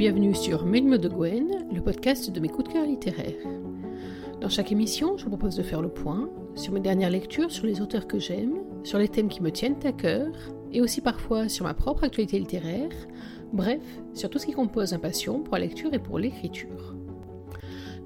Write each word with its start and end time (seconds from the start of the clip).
bienvenue 0.00 0.34
sur 0.34 0.64
Mille 0.64 0.96
de 0.96 1.08
Gwen, 1.10 1.68
le 1.70 1.82
podcast 1.82 2.30
de 2.30 2.40
mes 2.40 2.48
coups 2.48 2.68
de 2.68 2.72
cœur 2.72 2.86
littéraires. 2.86 3.46
Dans 4.40 4.48
chaque 4.48 4.72
émission, 4.72 5.18
je 5.18 5.24
vous 5.24 5.28
propose 5.28 5.56
de 5.56 5.62
faire 5.62 5.82
le 5.82 5.90
point 5.90 6.30
sur 6.54 6.72
mes 6.72 6.80
dernières 6.80 7.10
lectures, 7.10 7.50
sur 7.50 7.66
les 7.66 7.82
auteurs 7.82 8.06
que 8.06 8.18
j'aime, 8.18 8.60
sur 8.82 8.98
les 8.98 9.08
thèmes 9.08 9.28
qui 9.28 9.42
me 9.42 9.52
tiennent 9.52 9.76
à 9.84 9.92
cœur, 9.92 10.32
et 10.72 10.80
aussi 10.80 11.02
parfois 11.02 11.50
sur 11.50 11.66
ma 11.66 11.74
propre 11.74 12.04
actualité 12.04 12.38
littéraire, 12.38 12.88
bref, 13.52 13.82
sur 14.14 14.30
tout 14.30 14.38
ce 14.38 14.46
qui 14.46 14.52
compose 14.52 14.94
un 14.94 14.98
passion 14.98 15.40
pour 15.42 15.56
la 15.56 15.66
lecture 15.66 15.92
et 15.92 15.98
pour 15.98 16.18
l'écriture. 16.18 16.96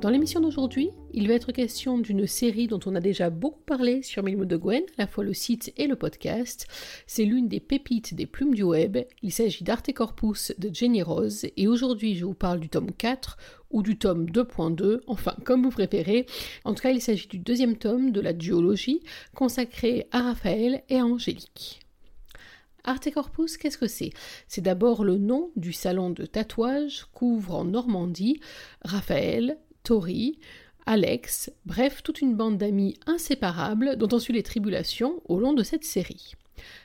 Dans 0.04 0.10
l'émission 0.10 0.40
d'aujourd'hui, 0.40 0.90
il 1.14 1.28
va 1.28 1.32
être 1.32 1.50
question 1.50 1.96
d'une 1.96 2.26
série 2.26 2.66
dont 2.66 2.80
on 2.84 2.94
a 2.94 3.00
déjà 3.00 3.30
beaucoup 3.30 3.62
parlé 3.62 4.02
sur 4.02 4.22
Mille 4.22 4.36
de 4.36 4.56
Gwen, 4.58 4.82
à 4.98 5.02
la 5.04 5.06
fois 5.06 5.24
le 5.24 5.32
site 5.32 5.72
et 5.78 5.86
le 5.86 5.96
podcast. 5.96 6.66
C'est 7.06 7.24
l'une 7.24 7.48
des 7.48 7.58
pépites 7.58 8.12
des 8.12 8.26
plumes 8.26 8.54
du 8.54 8.64
web. 8.64 8.98
Il 9.22 9.32
s'agit 9.32 9.64
d'Arte 9.64 9.90
Corpus 9.94 10.52
de 10.58 10.68
Jenny 10.70 11.02
Rose, 11.02 11.46
et 11.56 11.66
aujourd'hui 11.68 12.16
je 12.16 12.26
vous 12.26 12.34
parle 12.34 12.60
du 12.60 12.68
tome 12.68 12.92
4 12.92 13.38
ou 13.70 13.82
du 13.82 13.96
tome 13.96 14.26
2.2, 14.26 15.00
enfin 15.06 15.34
comme 15.42 15.62
vous 15.62 15.70
préférez. 15.70 16.26
En 16.66 16.74
tout 16.74 16.82
cas, 16.82 16.90
il 16.90 17.00
s'agit 17.00 17.26
du 17.26 17.38
deuxième 17.38 17.78
tome 17.78 18.12
de 18.12 18.20
la 18.20 18.34
duologie 18.34 19.00
consacrée 19.34 20.06
à 20.10 20.20
Raphaël 20.20 20.82
et 20.90 20.98
à 20.98 21.06
Angélique. 21.06 21.80
Arte 22.86 23.10
Corpus, 23.10 23.56
qu'est-ce 23.56 23.78
que 23.78 23.86
c'est? 23.86 24.10
C'est 24.46 24.60
d'abord 24.60 25.04
le 25.04 25.16
nom 25.16 25.50
du 25.56 25.72
salon 25.72 26.10
de 26.10 26.26
tatouage 26.26 27.06
couvre 27.14 27.54
en 27.54 27.64
Normandie 27.64 28.40
Raphaël, 28.82 29.56
Tori, 29.84 30.38
Alex, 30.86 31.52
bref, 31.66 32.02
toute 32.02 32.22
une 32.22 32.34
bande 32.34 32.56
d'amis 32.56 32.98
inséparables 33.06 33.96
dont 33.96 34.08
on 34.12 34.18
suit 34.18 34.32
les 34.32 34.42
tribulations 34.42 35.22
au 35.26 35.38
long 35.38 35.52
de 35.52 35.62
cette 35.62 35.84
série. 35.84 36.32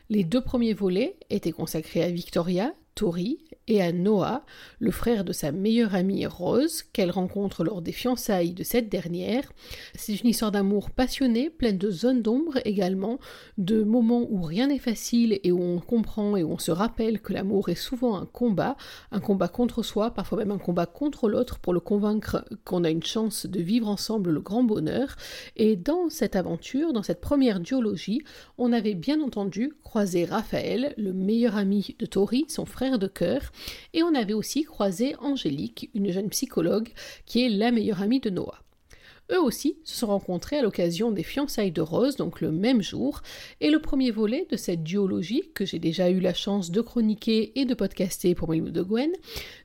Les 0.09 0.25
deux 0.25 0.41
premiers 0.41 0.73
volets 0.73 1.15
étaient 1.29 1.53
consacrés 1.53 2.03
à 2.03 2.11
Victoria, 2.11 2.73
Tori 2.99 3.39
et 3.69 3.81
à 3.81 3.93
Noah, 3.93 4.43
le 4.79 4.91
frère 4.91 5.23
de 5.23 5.31
sa 5.31 5.51
meilleure 5.51 5.95
amie 5.95 6.25
Rose, 6.25 6.83
qu'elle 6.91 7.11
rencontre 7.11 7.63
lors 7.63 7.81
des 7.81 7.91
fiançailles 7.91 8.53
de 8.53 8.63
cette 8.63 8.89
dernière. 8.89 9.53
C'est 9.93 10.15
une 10.15 10.29
histoire 10.29 10.51
d'amour 10.51 10.89
passionné, 10.89 11.49
pleine 11.49 11.77
de 11.77 11.91
zones 11.91 12.23
d'ombre 12.23 12.57
également, 12.65 13.19
de 13.57 13.83
moments 13.83 14.25
où 14.29 14.41
rien 14.41 14.67
n'est 14.67 14.79
facile 14.79 15.39
et 15.43 15.51
où 15.51 15.61
on 15.61 15.79
comprend 15.79 16.35
et 16.35 16.43
où 16.43 16.51
on 16.51 16.57
se 16.57 16.71
rappelle 16.71 17.21
que 17.21 17.31
l'amour 17.31 17.69
est 17.69 17.75
souvent 17.75 18.17
un 18.17 18.25
combat, 18.25 18.75
un 19.11 19.19
combat 19.19 19.47
contre 19.47 19.83
soi, 19.83 20.11
parfois 20.11 20.39
même 20.39 20.51
un 20.51 20.57
combat 20.57 20.87
contre 20.87 21.29
l'autre 21.29 21.59
pour 21.59 21.73
le 21.73 21.79
convaincre 21.79 22.43
qu'on 22.65 22.83
a 22.83 22.89
une 22.89 23.03
chance 23.03 23.45
de 23.45 23.61
vivre 23.61 23.87
ensemble 23.87 24.31
le 24.31 24.41
grand 24.41 24.63
bonheur. 24.63 25.15
Et 25.55 25.75
dans 25.75 26.09
cette 26.09 26.35
aventure, 26.35 26.91
dans 26.91 27.03
cette 27.03 27.21
première 27.21 27.59
duologie, 27.59 28.23
on 28.57 28.73
avait 28.73 28.95
bien 28.95 29.21
entendu 29.21 29.73
croisé 29.83 30.25
Raphaël, 30.25 30.95
le 30.97 31.13
meilleur 31.13 31.55
ami 31.55 31.95
de 31.99 32.07
Tori, 32.07 32.45
son 32.49 32.65
frère 32.65 32.88
de 32.97 33.07
cœur, 33.07 33.51
et 33.93 34.03
on 34.03 34.15
avait 34.15 34.33
aussi 34.33 34.63
croisé 34.63 35.15
Angélique, 35.19 35.89
une 35.93 36.11
jeune 36.11 36.29
psychologue 36.29 36.89
qui 37.25 37.45
est 37.45 37.49
la 37.49 37.71
meilleure 37.71 38.01
amie 38.01 38.19
de 38.19 38.29
Noah. 38.29 38.63
Eux 39.31 39.39
aussi 39.39 39.77
se 39.83 39.95
sont 39.95 40.07
rencontrés 40.07 40.57
à 40.57 40.63
l'occasion 40.63 41.11
des 41.11 41.23
fiançailles 41.23 41.71
de 41.71 41.81
Rose, 41.81 42.15
donc 42.15 42.41
le 42.41 42.51
même 42.51 42.81
jour, 42.81 43.21
et 43.61 43.69
le 43.69 43.79
premier 43.79 44.09
volet 44.09 44.47
de 44.49 44.57
cette 44.57 44.83
duologie, 44.83 45.43
que 45.53 45.65
j'ai 45.65 45.77
déjà 45.77 46.09
eu 46.09 46.19
la 46.19 46.33
chance 46.33 46.71
de 46.71 46.81
chroniquer 46.81 47.59
et 47.59 47.65
de 47.65 47.75
podcaster 47.75 48.33
pour 48.33 48.49
Milou 48.49 48.71
de 48.71 48.81
Gwen, 48.81 49.11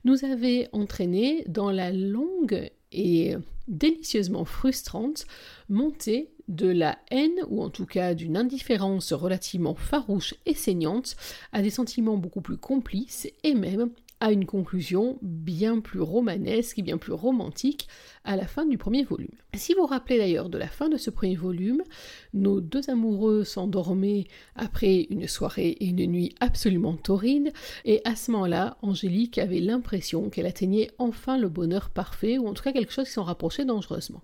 nous 0.03 0.23
avait 0.23 0.69
entraîné 0.71 1.43
dans 1.47 1.71
la 1.71 1.91
longue 1.91 2.69
et 2.91 3.35
délicieusement 3.67 4.45
frustrante 4.45 5.25
montée 5.67 6.34
de 6.47 6.67
la 6.67 6.97
haine, 7.11 7.39
ou 7.49 7.61
en 7.63 7.69
tout 7.69 7.85
cas 7.85 8.13
d'une 8.13 8.37
indifférence 8.37 9.13
relativement 9.13 9.75
farouche 9.75 10.35
et 10.45 10.53
saignante, 10.53 11.15
à 11.51 11.61
des 11.61 11.69
sentiments 11.69 12.17
beaucoup 12.17 12.41
plus 12.41 12.57
complices 12.57 13.27
et 13.43 13.55
même 13.55 13.89
à 14.19 14.31
une 14.31 14.45
conclusion 14.45 15.17
bien 15.21 15.81
plus 15.81 15.99
romanesque 15.99 16.79
et 16.79 16.81
bien 16.81 16.97
plus 16.97 17.11
romantique 17.11 17.87
à 18.23 18.35
la 18.35 18.47
fin 18.47 18.65
du 18.65 18.77
premier 18.77 19.03
volume. 19.03 19.35
Si 19.53 19.73
vous 19.73 19.81
vous 19.81 19.87
rappelez 19.87 20.17
d'ailleurs 20.17 20.49
de 20.49 20.57
la 20.57 20.67
fin 20.67 20.89
de 20.89 20.97
ce 20.97 21.09
premier 21.09 21.35
volume, 21.35 21.83
nos 22.33 22.61
deux 22.61 22.89
amoureux 22.89 23.43
s'endormaient 23.43 24.25
après 24.55 25.07
une 25.09 25.27
soirée 25.27 25.69
et 25.69 25.85
une 25.85 26.05
nuit 26.05 26.33
absolument 26.39 26.95
torride, 26.95 27.51
et 27.83 28.01
à 28.05 28.15
ce 28.15 28.31
moment-là, 28.31 28.77
Angélique 28.81 29.37
avait 29.37 29.59
l'impression 29.59 30.29
qu'elle 30.29 30.45
atteignait 30.45 30.91
enfin 30.97 31.37
le 31.37 31.49
bonheur 31.49 31.89
parfait, 31.89 32.37
ou 32.37 32.47
en 32.47 32.53
tout 32.53 32.63
cas 32.63 32.71
quelque 32.71 32.93
chose 32.93 33.07
qui 33.07 33.13
s'en 33.13 33.23
rapprochait 33.23 33.65
dangereusement. 33.65 34.21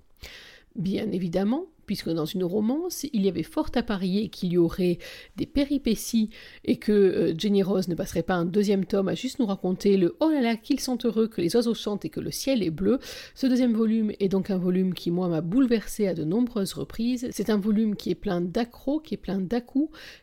Bien 0.75 1.11
évidemment, 1.11 1.65
puisque 1.85 2.09
dans 2.09 2.25
une 2.25 2.43
romance, 2.43 3.05
il 3.13 3.23
y 3.25 3.29
avait 3.29 3.43
fort 3.43 3.69
à 3.75 3.83
parier 3.83 4.29
qu'il 4.29 4.51
y 4.51 4.57
aurait 4.57 4.99
des 5.37 5.45
péripéties 5.45 6.29
et 6.65 6.77
que 6.77 6.91
euh, 6.91 7.33
Jenny 7.37 7.63
Rose 7.63 7.87
ne 7.87 7.95
passerait 7.95 8.23
pas 8.23 8.35
un 8.35 8.45
deuxième 8.45 8.85
tome 8.85 9.07
à 9.07 9.15
juste 9.15 9.39
nous 9.39 9.45
raconter 9.45 9.97
le 9.97 10.17
oh 10.19 10.29
là 10.29 10.41
là 10.41 10.55
qu'ils 10.57 10.79
sont 10.79 10.97
heureux, 11.03 11.27
que 11.27 11.41
les 11.41 11.55
oiseaux 11.55 11.73
chantent 11.73 12.05
et 12.05 12.09
que 12.09 12.19
le 12.19 12.31
ciel 12.31 12.61
est 12.63 12.69
bleu. 12.69 12.99
Ce 13.35 13.47
deuxième 13.47 13.73
volume 13.73 14.11
est 14.19 14.27
donc 14.27 14.49
un 14.49 14.57
volume 14.57 14.93
qui 14.93 15.11
moi 15.11 15.27
m'a 15.27 15.41
bouleversé 15.41 16.07
à 16.07 16.13
de 16.13 16.23
nombreuses 16.23 16.73
reprises. 16.73 17.29
C'est 17.31 17.49
un 17.49 17.57
volume 17.57 17.95
qui 17.95 18.09
est 18.09 18.15
plein 18.15 18.41
d'accros, 18.41 18.99
qui 18.99 19.13
est 19.13 19.17
plein 19.17 19.39
dà 19.39 19.61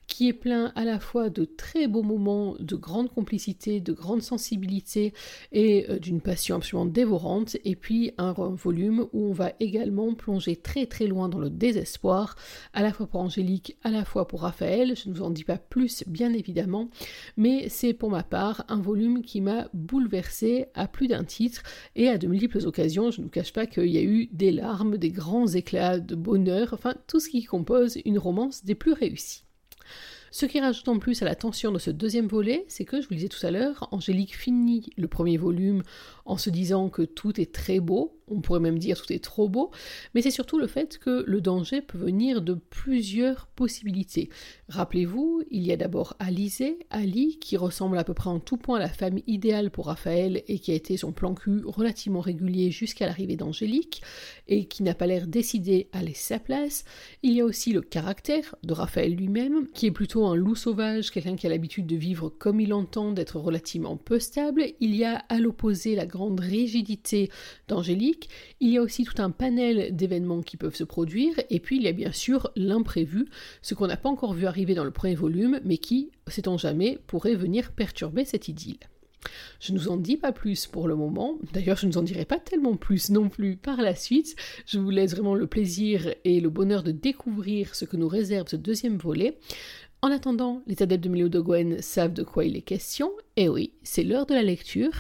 qui 0.07 0.29
est 0.29 0.33
plein 0.33 0.73
à 0.75 0.85
la 0.85 0.99
fois 0.99 1.31
de 1.31 1.45
très 1.45 1.87
beaux 1.87 2.03
moments, 2.03 2.57
de 2.59 2.77
grande 2.77 3.13
complicité, 3.13 3.81
de 3.81 3.93
grande 3.93 4.23
sensibilité 4.23 5.13
et 5.53 5.87
euh, 5.89 5.99
d'une 5.99 6.21
passion 6.21 6.57
absolument 6.57 6.91
dévorante, 6.91 7.57
et 7.65 7.77
puis 7.77 8.13
un 8.19 8.33
volume 8.33 9.07
où 9.13 9.27
on 9.27 9.33
va 9.33 9.53
également 9.61 10.15
plonger 10.15 10.57
très 10.57 10.87
très 10.87 11.07
loin 11.07 11.29
dans 11.29 11.39
le 11.39 11.48
désespoir, 11.49 12.37
à 12.73 12.83
la 12.83 12.93
fois 12.93 13.07
pour 13.07 13.21
Angélique, 13.21 13.77
à 13.83 13.91
la 13.91 14.05
fois 14.05 14.29
pour 14.29 14.43
Raphaël. 14.43 14.95
Je 14.97 15.09
ne 15.09 15.15
vous 15.15 15.23
en 15.23 15.31
dis 15.31 15.45
pas 15.45 15.59
plus, 15.59 16.05
bien 16.07 16.33
évidemment, 16.33 16.89
mais 17.37 17.69
c'est 17.69 17.95
pour 17.95 18.11
ma 18.11 18.23
part 18.23 18.65
un 18.69 18.81
volume 18.81 19.23
qui 19.23 19.41
m'a 19.41 19.69
bouleversé 19.75 20.67
à 20.75 20.87
plus 20.87 21.09
d'un 21.09 21.25
titre 21.25 21.63
et 21.97 22.09
à 22.09 22.19
de 22.19 22.27
multiples 22.27 22.67
occasions. 22.67 23.11
Je 23.11 23.21
ne 23.21 23.27
vous 23.27 23.31
cache 23.31 23.53
pas 23.53 23.67
qu'il 23.67 23.89
y 23.89 23.99
a 23.99 24.03
eu 24.03 24.29
des 24.33 24.53
larmes, 24.53 24.99
des 24.99 25.11
grands 25.11 25.49
éclats 25.49 25.99
de 25.99 26.15
bonheur, 26.15 26.71
enfin 26.73 26.95
tout 27.07 27.21
ce 27.21 27.29
qui 27.29 27.45
compose 27.45 27.99
une 28.05 28.19
romance 28.19 28.65
des 28.65 28.75
plus 28.75 28.93
réussies. 28.93 29.48
Ce 30.31 30.47
qui 30.47 30.61
rajoute 30.61 30.89
en 30.89 30.99
plus 30.99 31.23
à 31.23 31.25
la 31.25 31.35
tension 31.35 31.73
de 31.73 31.79
ce 31.79 31.91
deuxième 31.91 32.27
volet, 32.27 32.65
c'est 32.69 32.85
que, 32.85 33.01
je 33.01 33.07
vous 33.07 33.13
le 33.13 33.17
disais 33.17 33.29
tout 33.29 33.45
à 33.47 33.51
l'heure, 33.51 33.89
Angélique 33.93 34.37
finit 34.37 34.91
le 34.97 35.09
premier 35.09 35.37
volume 35.37 35.83
en 36.25 36.37
se 36.37 36.51
disant 36.51 36.91
que 36.91 37.03
tout 37.03 37.41
est 37.41 37.53
très 37.53 37.81
beau, 37.81 38.19
on 38.31 38.41
pourrait 38.41 38.61
même 38.61 38.79
dire 38.79 39.01
tout 39.01 39.13
est 39.13 39.25
trop 39.25 39.49
beau, 39.49 39.71
mais 40.15 40.21
c'est 40.21 40.31
surtout 40.31 40.59
le 40.59 40.67
fait 40.67 40.99
que 40.99 41.25
le 41.27 41.41
danger 41.41 41.81
peut 41.81 41.97
venir 41.97 42.43
de 42.43 42.55
plusieurs 42.55 43.47
possibilités. 43.47 44.29
Rappelez-vous, 44.69 45.43
il 45.51 45.67
y 45.67 45.73
a 45.73 45.77
d'abord 45.77 46.15
Alizé, 46.19 46.79
Ali, 46.91 47.39
qui 47.39 47.57
ressemble 47.57 47.97
à 47.97 48.05
peu 48.05 48.13
près 48.13 48.29
en 48.29 48.41
tout 48.41 48.59
point 48.59 48.77
à 48.77 48.83
la 48.83 48.89
femme 48.89 49.19
idéale 49.27 49.71
pour 49.71 49.87
Raphaël 49.87 50.43
et 50.47 50.59
qui 50.59 50.73
a 50.73 50.75
été 50.75 50.99
son 50.99 51.13
plan 51.13 51.35
cul 51.35 51.63
relativement 51.65 52.21
régulier 52.21 52.71
jusqu'à 52.71 53.07
l'arrivée 53.07 53.37
d'Angélique, 53.37 54.03
et 54.47 54.67
qui 54.67 54.83
n'a 54.83 54.95
pas 54.95 55.07
l'air 55.07 55.27
décidé 55.27 55.89
à 55.93 56.03
laisser 56.03 56.35
sa 56.35 56.39
place. 56.39 56.85
Il 57.23 57.33
y 57.33 57.41
a 57.41 57.45
aussi 57.45 57.73
le 57.73 57.81
caractère 57.81 58.55
de 58.63 58.73
Raphaël 58.73 59.15
lui-même, 59.15 59.67
qui 59.69 59.87
est 59.87 59.91
plutôt 59.91 60.18
un 60.27 60.35
loup 60.35 60.55
sauvage, 60.55 61.11
quelqu'un 61.11 61.37
qui 61.37 61.47
a 61.47 61.51
l'habitude 61.51 61.87
de 61.87 61.97
vivre 61.97 62.29
comme 62.29 62.61
il 62.61 62.73
entend, 62.73 63.13
d'être 63.13 63.39
relativement 63.39 63.97
peu 63.97 64.19
stable. 64.19 64.65
Il 64.81 64.95
y 64.95 65.05
a 65.05 65.17
à 65.29 65.39
l'opposé 65.39 65.95
la 65.95 66.07
grande 66.07 66.41
rigidité 66.41 67.31
d'Angélique, 67.69 68.29
il 68.61 68.71
y 68.71 68.79
a 68.79 68.83
aussi 68.83 69.05
tout 69.05 69.21
un 69.23 69.31
panel 69.31 69.95
d'événements 69.95 70.43
qui 70.43 70.57
peuvent 70.57 70.75
se 70.75 70.85
produire, 70.85 71.35
et 71.51 71.61
puis 71.61 71.77
il 71.77 71.83
y 71.83 71.89
a 71.89 71.93
bien 71.93 72.13
sûr 72.13 72.51
l'imprévu, 72.57 73.27
ce 73.63 73.75
qu'on 73.75 73.87
n'a 73.87 73.97
pas 73.97 74.09
encore 74.09 74.35
vu 74.35 74.47
arriver 74.47 74.75
dans 74.75 74.85
le 74.85 74.91
premier 74.91 75.15
volume, 75.15 75.61
mais 75.65 75.79
qui, 75.79 76.11
sait-on 76.27 76.59
jamais, 76.59 76.99
pourrait 77.07 77.35
venir 77.35 77.73
perturber 77.73 78.25
cette 78.25 78.49
idylle. 78.49 78.79
Je 79.61 79.73
ne 79.73 79.79
vous 79.79 79.89
en 79.89 79.97
dis 79.97 80.17
pas 80.17 80.33
plus 80.33 80.67
pour 80.67 80.87
le 80.87 80.95
moment, 80.95 81.39
d'ailleurs 81.53 81.77
je 81.77 81.87
ne 81.87 81.93
vous 81.93 81.99
en 81.99 82.03
dirai 82.03 82.25
pas 82.25 82.39
tellement 82.39 82.77
plus 82.77 83.11
non 83.11 83.29
plus 83.29 83.57
par 83.57 83.83
la 83.83 83.95
suite, 83.95 84.37
je 84.67 84.79
vous 84.79 84.91
laisse 84.91 85.13
vraiment 85.13 85.35
le 85.35 85.47
plaisir 85.47 86.15
et 86.25 86.41
le 86.41 86.51
bonheur 86.51 86.83
de 86.83 86.93
découvrir 86.93 87.75
ce 87.75 87.85
que 87.85 87.97
nous 87.97 88.09
réserve 88.09 88.49
ce 88.49 88.57
deuxième 88.57 88.97
volet. 88.97 89.39
En 90.01 90.13
attendant, 90.13 90.63
les 90.69 90.81
adeptes 90.81 91.03
de 91.03 91.09
Milo 91.09 91.29
de 91.29 91.41
Gwen 91.41 91.83
savent 91.83 92.13
de 92.13 92.23
quoi 92.23 92.45
il 92.45 92.57
est 92.57 92.63
question, 92.63 93.11
et 93.39 93.49
oui, 93.49 93.71
c'est 93.85 94.03
l'heure 94.03 94.27
de 94.27 94.35
la 94.35 94.43
lecture. 94.43 94.91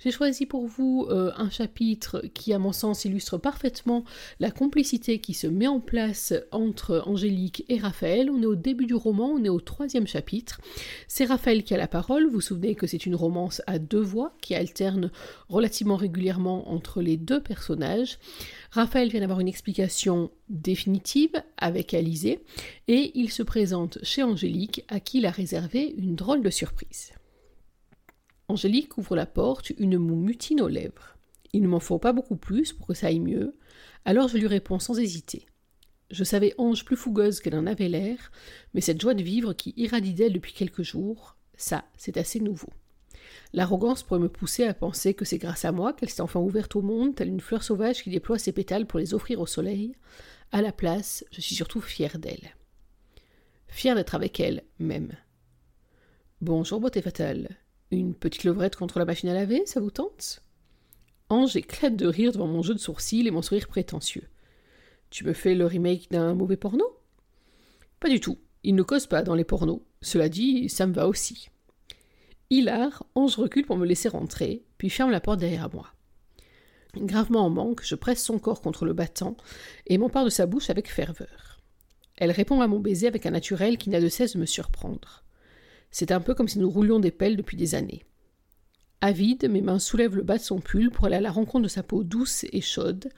J'ai 0.00 0.10
choisi 0.10 0.46
pour 0.46 0.66
vous 0.66 1.06
euh, 1.10 1.30
un 1.36 1.50
chapitre 1.50 2.24
qui, 2.32 2.54
à 2.54 2.58
mon 2.58 2.72
sens, 2.72 3.04
illustre 3.04 3.36
parfaitement 3.36 4.06
la 4.40 4.50
complicité 4.50 5.18
qui 5.18 5.34
se 5.34 5.46
met 5.46 5.66
en 5.66 5.78
place 5.78 6.32
entre 6.52 7.02
Angélique 7.04 7.66
et 7.68 7.76
Raphaël. 7.76 8.30
On 8.30 8.40
est 8.40 8.46
au 8.46 8.54
début 8.54 8.86
du 8.86 8.94
roman, 8.94 9.32
on 9.34 9.44
est 9.44 9.50
au 9.50 9.60
troisième 9.60 10.06
chapitre. 10.06 10.58
C'est 11.06 11.26
Raphaël 11.26 11.64
qui 11.64 11.74
a 11.74 11.76
la 11.76 11.86
parole. 11.86 12.24
Vous 12.24 12.36
vous 12.36 12.40
souvenez 12.40 12.74
que 12.76 12.86
c'est 12.86 13.04
une 13.04 13.14
romance 13.14 13.60
à 13.66 13.78
deux 13.78 14.00
voix 14.00 14.34
qui 14.40 14.54
alterne 14.54 15.10
relativement 15.50 15.96
régulièrement 15.96 16.72
entre 16.72 17.02
les 17.02 17.18
deux 17.18 17.42
personnages. 17.42 18.18
Raphaël 18.70 19.10
vient 19.10 19.20
d'avoir 19.20 19.40
une 19.40 19.48
explication 19.48 20.30
définitive 20.48 21.42
avec 21.58 21.92
Alizé 21.92 22.40
et 22.88 23.12
il 23.14 23.30
se 23.30 23.42
présente 23.42 23.98
chez 24.02 24.22
Angélique 24.22 24.82
à 24.88 24.98
qui 24.98 25.18
il 25.18 25.26
a 25.26 25.30
réservé 25.30 25.94
une 25.98 26.14
drôle 26.14 26.42
de 26.42 26.48
surprise. 26.48 27.12
Angélique 28.52 28.98
ouvre 28.98 29.16
la 29.16 29.24
porte, 29.24 29.70
une 29.78 29.96
moue 29.96 30.14
mutine 30.14 30.60
aux 30.60 30.68
lèvres. 30.68 31.16
Il 31.54 31.62
ne 31.62 31.68
m'en 31.68 31.80
faut 31.80 31.98
pas 31.98 32.12
beaucoup 32.12 32.36
plus 32.36 32.74
pour 32.74 32.86
que 32.86 32.92
ça 32.92 33.06
aille 33.06 33.18
mieux, 33.18 33.56
alors 34.04 34.28
je 34.28 34.36
lui 34.36 34.46
réponds 34.46 34.78
sans 34.78 34.98
hésiter. 34.98 35.46
Je 36.10 36.22
savais 36.22 36.54
Ange 36.58 36.84
plus 36.84 36.96
fougueuse 36.96 37.40
qu'elle 37.40 37.54
en 37.54 37.66
avait 37.66 37.88
l'air, 37.88 38.30
mais 38.74 38.82
cette 38.82 39.00
joie 39.00 39.14
de 39.14 39.22
vivre 39.22 39.54
qui 39.54 39.72
irradie 39.78 40.12
d'elle 40.12 40.34
depuis 40.34 40.52
quelques 40.52 40.82
jours, 40.82 41.38
ça, 41.56 41.86
c'est 41.96 42.18
assez 42.18 42.40
nouveau. 42.40 42.68
L'arrogance 43.54 44.02
pourrait 44.02 44.20
me 44.20 44.28
pousser 44.28 44.64
à 44.64 44.74
penser 44.74 45.14
que 45.14 45.24
c'est 45.24 45.38
grâce 45.38 45.64
à 45.64 45.72
moi 45.72 45.94
qu'elle 45.94 46.10
s'est 46.10 46.20
enfin 46.20 46.40
ouverte 46.40 46.76
au 46.76 46.82
monde, 46.82 47.14
telle 47.14 47.28
une 47.28 47.40
fleur 47.40 47.62
sauvage 47.62 48.02
qui 48.02 48.10
déploie 48.10 48.38
ses 48.38 48.52
pétales 48.52 48.86
pour 48.86 48.98
les 48.98 49.14
offrir 49.14 49.40
au 49.40 49.46
soleil. 49.46 49.96
À 50.50 50.60
la 50.60 50.72
place, 50.72 51.24
je 51.30 51.40
suis 51.40 51.54
surtout 51.54 51.80
fière 51.80 52.18
d'elle. 52.18 52.54
Fière 53.68 53.96
d'être 53.96 54.14
avec 54.14 54.40
elle, 54.40 54.62
même. 54.78 55.12
Bonjour, 56.42 56.80
beauté 56.80 57.00
fatale. 57.00 57.56
Une 57.92 58.14
petite 58.14 58.44
levrette 58.44 58.74
contre 58.74 58.98
la 58.98 59.04
machine 59.04 59.28
à 59.28 59.34
laver, 59.34 59.66
ça 59.66 59.78
vous 59.78 59.90
tente? 59.90 60.42
Ange 61.28 61.56
éclate 61.56 61.94
de 61.94 62.06
rire 62.06 62.32
devant 62.32 62.46
mon 62.46 62.62
jeu 62.62 62.72
de 62.72 62.78
sourcils 62.78 63.26
et 63.26 63.30
mon 63.30 63.42
sourire 63.42 63.68
prétentieux. 63.68 64.26
Tu 65.10 65.24
me 65.24 65.34
fais 65.34 65.54
le 65.54 65.66
remake 65.66 66.10
d'un 66.10 66.32
mauvais 66.32 66.56
porno? 66.56 66.86
Pas 68.00 68.08
du 68.08 68.18
tout. 68.18 68.38
Il 68.62 68.76
ne 68.76 68.82
cause 68.82 69.06
pas 69.06 69.22
dans 69.22 69.34
les 69.34 69.44
pornos. 69.44 69.82
Cela 70.00 70.30
dit, 70.30 70.70
ça 70.70 70.86
me 70.86 70.94
va 70.94 71.06
aussi. 71.06 71.50
Hilar, 72.48 73.04
Ange 73.14 73.36
recule 73.36 73.66
pour 73.66 73.76
me 73.76 73.86
laisser 73.86 74.08
rentrer, 74.08 74.64
puis 74.78 74.88
ferme 74.88 75.10
la 75.10 75.20
porte 75.20 75.40
derrière 75.40 75.72
moi. 75.72 75.92
Gravement 76.96 77.44
en 77.44 77.50
manque, 77.50 77.82
je 77.84 77.94
presse 77.94 78.24
son 78.24 78.38
corps 78.38 78.62
contre 78.62 78.86
le 78.86 78.94
battant 78.94 79.36
et 79.86 79.98
m'empare 79.98 80.24
de 80.24 80.30
sa 80.30 80.46
bouche 80.46 80.70
avec 80.70 80.90
ferveur. 80.90 81.60
Elle 82.16 82.30
répond 82.30 82.62
à 82.62 82.68
mon 82.68 82.80
baiser 82.80 83.06
avec 83.06 83.26
un 83.26 83.32
naturel 83.32 83.76
qui 83.76 83.90
n'a 83.90 84.00
de 84.00 84.08
cesse 84.08 84.32
de 84.32 84.40
me 84.40 84.46
surprendre. 84.46 85.24
C'est 85.92 86.10
un 86.10 86.20
peu 86.20 86.34
comme 86.34 86.48
si 86.48 86.58
nous 86.58 86.70
roulions 86.70 86.98
des 86.98 87.10
pelles 87.10 87.36
depuis 87.36 87.56
des 87.56 87.74
années. 87.74 88.04
Avide, 89.02 89.48
mes 89.50 89.60
mains 89.60 89.78
soulèvent 89.78 90.16
le 90.16 90.22
bas 90.22 90.38
de 90.38 90.42
son 90.42 90.60
pull 90.60 90.90
pour 90.90 91.04
aller 91.04 91.16
à 91.16 91.20
la 91.20 91.30
rencontre 91.30 91.64
de 91.64 91.68
sa 91.68 91.82
peau 91.82 92.02
douce 92.02 92.44
et 92.52 92.60
chaude, 92.60 93.10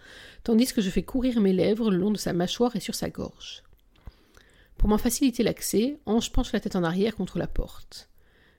tandis 0.42 0.72
que 0.72 0.80
je 0.80 0.90
fais 0.90 1.02
courir 1.02 1.40
mes 1.40 1.52
lèvres 1.52 1.90
le 1.90 1.98
long 1.98 2.10
de 2.10 2.18
sa 2.18 2.32
mâchoire 2.32 2.74
et 2.74 2.80
sur 2.80 2.94
sa 2.94 3.10
gorge. 3.10 3.62
Pour 4.76 4.88
m'en 4.88 4.98
faciliter 4.98 5.42
l'accès, 5.42 5.98
Ange 6.04 6.32
penche 6.32 6.52
la 6.52 6.60
tête 6.60 6.74
en 6.74 6.84
arrière 6.84 7.14
contre 7.14 7.38
la 7.38 7.46
porte. 7.46 8.08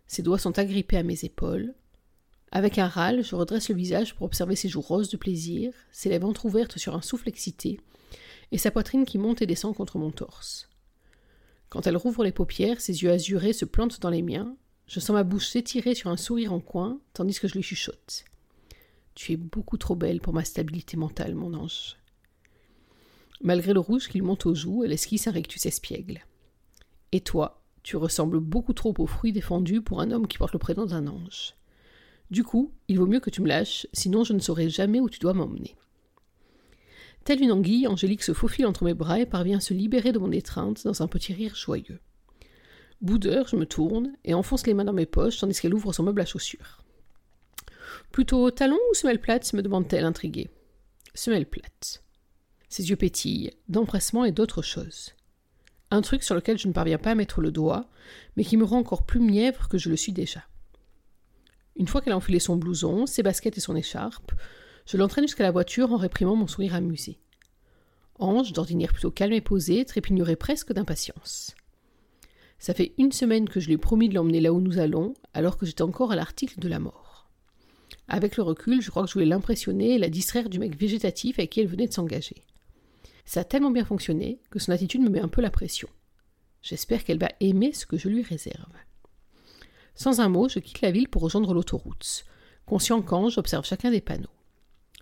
Ses 0.07 0.21
doigts 0.21 0.39
sont 0.39 0.57
agrippés 0.59 0.97
à 0.97 1.03
mes 1.03 1.25
épaules. 1.25 1.73
Avec 2.51 2.77
un 2.77 2.87
râle, 2.87 3.23
je 3.23 3.35
redresse 3.35 3.69
le 3.69 3.75
visage 3.75 4.15
pour 4.15 4.27
observer 4.27 4.55
ses 4.55 4.69
joues 4.69 4.81
roses 4.81 5.09
de 5.09 5.17
plaisir, 5.17 5.73
ses 5.91 6.09
lèvres 6.09 6.29
entr'ouvertes 6.29 6.77
sur 6.77 6.95
un 6.95 7.01
souffle 7.01 7.27
excité, 7.27 7.79
et 8.51 8.57
sa 8.57 8.71
poitrine 8.71 9.03
qui 9.03 9.17
monte 9.17 9.41
et 9.41 9.47
descend 9.47 9.75
contre 9.75 9.97
mon 9.97 10.11
torse. 10.11 10.69
Quand 11.69 11.87
elle 11.87 11.97
rouvre 11.97 12.23
les 12.23 12.31
paupières, 12.31 12.81
ses 12.81 13.03
yeux 13.03 13.11
azurés 13.11 13.53
se 13.53 13.65
plantent 13.65 13.99
dans 14.01 14.09
les 14.09 14.21
miens, 14.21 14.55
je 14.87 14.99
sens 14.99 15.13
ma 15.13 15.23
bouche 15.23 15.47
s'étirer 15.47 15.95
sur 15.95 16.09
un 16.09 16.17
sourire 16.17 16.53
en 16.53 16.59
coin, 16.59 16.99
tandis 17.13 17.39
que 17.39 17.47
je 17.47 17.55
lui 17.55 17.63
chuchote. 17.63 18.25
Tu 19.15 19.33
es 19.33 19.37
beaucoup 19.37 19.77
trop 19.77 19.95
belle 19.95 20.21
pour 20.21 20.33
ma 20.33 20.43
stabilité 20.43 20.97
mentale, 20.97 21.35
mon 21.35 21.53
ange. 21.53 21.97
Malgré 23.41 23.73
le 23.73 23.79
rouge 23.79 24.07
qu'il 24.07 24.23
monte 24.23 24.45
aux 24.45 24.55
joues, 24.55 24.83
elle 24.83 24.91
esquisse 24.91 25.27
un 25.27 25.31
rectus 25.31 25.65
espiègle. 25.65 26.21
Et 27.11 27.21
toi, 27.21 27.63
tu 27.83 27.97
ressembles 27.97 28.39
beaucoup 28.39 28.73
trop 28.73 28.93
aux 28.97 29.07
fruits 29.07 29.31
défendus 29.31 29.81
pour 29.81 30.01
un 30.01 30.11
homme 30.11 30.27
qui 30.27 30.37
porte 30.37 30.53
le 30.53 30.59
prénom 30.59 30.85
d'un 30.85 31.07
ange. 31.07 31.55
Du 32.31 32.43
coup, 32.43 32.73
il 32.87 32.97
vaut 32.97 33.05
mieux 33.05 33.19
que 33.19 33.29
tu 33.29 33.41
me 33.41 33.47
lâches, 33.47 33.87
sinon 33.93 34.23
je 34.23 34.33
ne 34.33 34.39
saurai 34.39 34.69
jamais 34.69 34.99
où 34.99 35.09
tu 35.09 35.19
dois 35.19 35.33
m'emmener. 35.33 35.75
Telle 37.25 37.41
une 37.41 37.51
anguille, 37.51 37.87
Angélique 37.87 38.21
se 38.21 38.33
faufile 38.33 38.67
entre 38.67 38.83
mes 38.83 38.93
bras 38.93 39.19
et 39.19 39.25
parvient 39.25 39.57
à 39.57 39.61
se 39.61 39.73
libérer 39.73 40.11
de 40.11 40.19
mon 40.19 40.31
étreinte 40.31 40.83
dans 40.85 41.01
un 41.01 41.07
petit 41.07 41.33
rire 41.33 41.55
joyeux. 41.55 41.99
Boudeur, 43.01 43.47
je 43.47 43.55
me 43.55 43.65
tourne 43.65 44.13
et 44.23 44.35
enfonce 44.35 44.67
les 44.67 44.75
mains 44.75 44.85
dans 44.85 44.93
mes 44.93 45.07
poches 45.07 45.39
tandis 45.39 45.59
qu'elle 45.59 45.73
ouvre 45.73 45.91
son 45.91 46.03
meuble 46.03 46.21
à 46.21 46.25
chaussures. 46.25 46.83
Plutôt 48.11 48.51
talon 48.51 48.77
ou 48.91 48.93
semelle 48.93 49.19
plate 49.19 49.53
me 49.53 49.63
demande-t-elle 49.63 50.05
intriguée. 50.05 50.51
Semelle 51.15 51.47
plate. 51.47 52.03
Ses 52.69 52.91
yeux 52.91 52.95
pétillent, 52.95 53.53
d'empressement 53.69 54.23
et 54.23 54.31
d'autres 54.31 54.61
choses. 54.61 55.15
Un 55.89 56.01
truc 56.01 56.21
sur 56.21 56.35
lequel 56.35 56.59
je 56.59 56.67
ne 56.67 56.73
parviens 56.73 56.99
pas 56.99 57.11
à 57.11 57.15
mettre 57.15 57.41
le 57.41 57.51
doigt, 57.51 57.89
mais 58.37 58.43
qui 58.43 58.55
me 58.55 58.65
rend 58.65 58.77
encore 58.77 59.03
plus 59.03 59.19
mièvre 59.19 59.67
que 59.67 59.79
je 59.79 59.89
le 59.89 59.97
suis 59.97 60.13
déjà. 60.13 60.43
Une 61.75 61.87
fois 61.87 62.01
qu'elle 62.01 62.13
a 62.13 62.17
enfilé 62.17 62.37
son 62.37 62.55
blouson, 62.55 63.07
ses 63.07 63.23
baskets 63.23 63.57
et 63.57 63.61
son 63.61 63.75
écharpe, 63.75 64.31
je 64.85 64.97
l'entraîne 64.97 65.25
jusqu'à 65.25 65.43
la 65.43 65.51
voiture 65.51 65.91
en 65.91 65.97
réprimant 65.97 66.35
mon 66.35 66.47
sourire 66.47 66.75
amusé. 66.75 67.19
Ange, 68.19 68.53
d'ordinaire 68.53 68.93
plutôt 68.93 69.11
calme 69.11 69.33
et 69.33 69.41
posé, 69.41 69.83
trépignerait 69.83 70.35
presque 70.35 70.71
d'impatience. 70.73 71.55
Ça 72.59 72.73
fait 72.73 72.93
une 72.97 73.11
semaine 73.11 73.49
que 73.49 73.59
je 73.59 73.67
lui 73.67 73.73
ai 73.73 73.77
promis 73.77 74.09
de 74.09 74.15
l'emmener 74.15 74.39
là 74.39 74.53
où 74.53 74.61
nous 74.61 74.79
allons, 74.79 75.13
alors 75.33 75.57
que 75.57 75.65
j'étais 75.65 75.81
encore 75.81 76.11
à 76.11 76.15
l'article 76.15 76.59
de 76.59 76.67
la 76.67 76.79
mort. 76.79 77.29
Avec 78.07 78.37
le 78.37 78.43
recul, 78.43 78.81
je 78.81 78.89
crois 78.89 79.03
que 79.03 79.09
je 79.09 79.13
voulais 79.13 79.25
l'impressionner 79.25 79.95
et 79.95 79.97
la 79.97 80.09
distraire 80.09 80.49
du 80.49 80.59
mec 80.59 80.77
végétatif 80.77 81.39
avec 81.39 81.51
qui 81.51 81.59
elle 81.59 81.67
venait 81.67 81.87
de 81.87 81.93
s'engager. 81.93 82.43
Ça 83.25 83.41
a 83.41 83.43
tellement 83.43 83.71
bien 83.71 83.85
fonctionné 83.85 84.39
que 84.51 84.59
son 84.59 84.71
attitude 84.71 85.01
me 85.01 85.09
met 85.09 85.19
un 85.19 85.27
peu 85.27 85.41
la 85.41 85.49
pression. 85.49 85.89
J'espère 86.61 87.03
qu'elle 87.03 87.19
va 87.19 87.31
aimer 87.39 87.73
ce 87.73 87.85
que 87.85 87.97
je 87.97 88.09
lui 88.09 88.21
réserve. 88.21 88.71
Sans 89.95 90.19
un 90.19 90.29
mot, 90.29 90.47
je 90.47 90.59
quitte 90.59 90.81
la 90.81 90.91
ville 90.91 91.09
pour 91.09 91.23
rejoindre 91.23 91.53
l'autoroute. 91.53 92.25
Conscient 92.65 93.01
quand 93.01 93.29
j'observe 93.29 93.65
chacun 93.65 93.91
des 93.91 94.01
panneaux. 94.01 94.34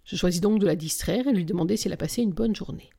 Je 0.03 0.15
choisis 0.15 0.41
donc 0.41 0.59
de 0.59 0.65
la 0.65 0.75
distraire 0.75 1.27
et 1.27 1.33
lui 1.33 1.45
demander 1.45 1.77
si 1.77 1.87
elle 1.87 1.93
a 1.93 1.97
passé 1.97 2.21
une 2.21 2.33
bonne 2.33 2.55
journée. 2.55 2.89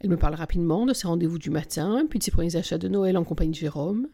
Elle 0.00 0.10
me 0.10 0.16
parle 0.16 0.34
rapidement 0.34 0.84
de 0.84 0.94
ses 0.94 1.06
rendez-vous 1.06 1.38
du 1.38 1.50
matin, 1.50 2.06
puis 2.10 2.18
de 2.18 2.24
ses 2.24 2.32
premiers 2.32 2.56
achats 2.56 2.78
de 2.78 2.88
Noël 2.88 3.16
en 3.16 3.24
compagnie 3.24 3.52
de 3.52 3.56
Jérôme. 3.56 4.08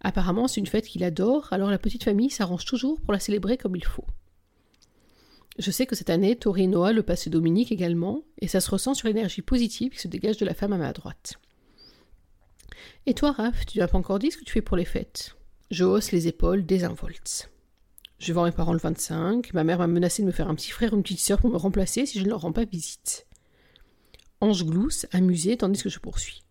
Apparemment, 0.00 0.48
c'est 0.48 0.60
une 0.60 0.66
fête 0.66 0.86
qu'il 0.86 1.04
adore, 1.04 1.48
alors 1.52 1.70
la 1.70 1.78
petite 1.78 2.02
famille 2.02 2.30
s'arrange 2.30 2.64
toujours 2.64 3.00
pour 3.00 3.12
la 3.12 3.20
célébrer 3.20 3.56
comme 3.56 3.76
il 3.76 3.84
faut. 3.84 4.06
Je 5.58 5.70
sais 5.70 5.86
que 5.86 5.96
cette 5.96 6.10
année, 6.10 6.36
Tori 6.36 6.64
et 6.64 6.66
Noah 6.66 6.92
le 6.92 7.02
passent 7.02 7.28
Dominique 7.28 7.72
également, 7.72 8.22
et 8.40 8.48
ça 8.48 8.60
se 8.60 8.70
ressent 8.70 8.94
sur 8.94 9.08
l'énergie 9.08 9.42
positive 9.42 9.92
qui 9.92 9.98
se 9.98 10.08
dégage 10.08 10.38
de 10.38 10.46
la 10.46 10.54
femme 10.54 10.72
à 10.72 10.78
ma 10.78 10.92
droite. 10.92 11.34
Et 13.06 13.14
toi, 13.14 13.32
Raph, 13.32 13.66
tu 13.66 13.78
n'as 13.78 13.88
pas 13.88 13.98
encore 13.98 14.18
dit 14.18 14.30
ce 14.30 14.38
que 14.38 14.44
tu 14.44 14.52
fais 14.52 14.62
pour 14.62 14.76
les 14.76 14.84
fêtes? 14.84 15.36
Je 15.70 15.84
hausse 15.84 16.12
les 16.12 16.28
épaules 16.28 16.64
désinvolte. 16.64 17.50
Je 18.18 18.26
vais 18.26 18.32
voir 18.32 18.46
mes 18.46 18.52
parents 18.52 18.72
le 18.72 18.80
25, 18.80 19.54
ma 19.54 19.62
mère 19.62 19.78
m'a 19.78 19.86
menacé 19.86 20.22
de 20.22 20.26
me 20.26 20.32
faire 20.32 20.48
un 20.48 20.56
petit 20.56 20.72
frère 20.72 20.92
ou 20.92 20.96
une 20.96 21.04
petite 21.04 21.20
sœur 21.20 21.38
pour 21.38 21.50
me 21.50 21.56
remplacer 21.56 22.04
si 22.04 22.18
je 22.18 22.24
ne 22.24 22.30
leur 22.30 22.40
rends 22.40 22.52
pas 22.52 22.64
visite. 22.64 23.26
Ange 24.40 24.64
glousse, 24.64 25.06
amusé, 25.12 25.56
tandis 25.56 25.82
que 25.82 25.88
je 25.88 26.00
poursuis. 26.00 26.42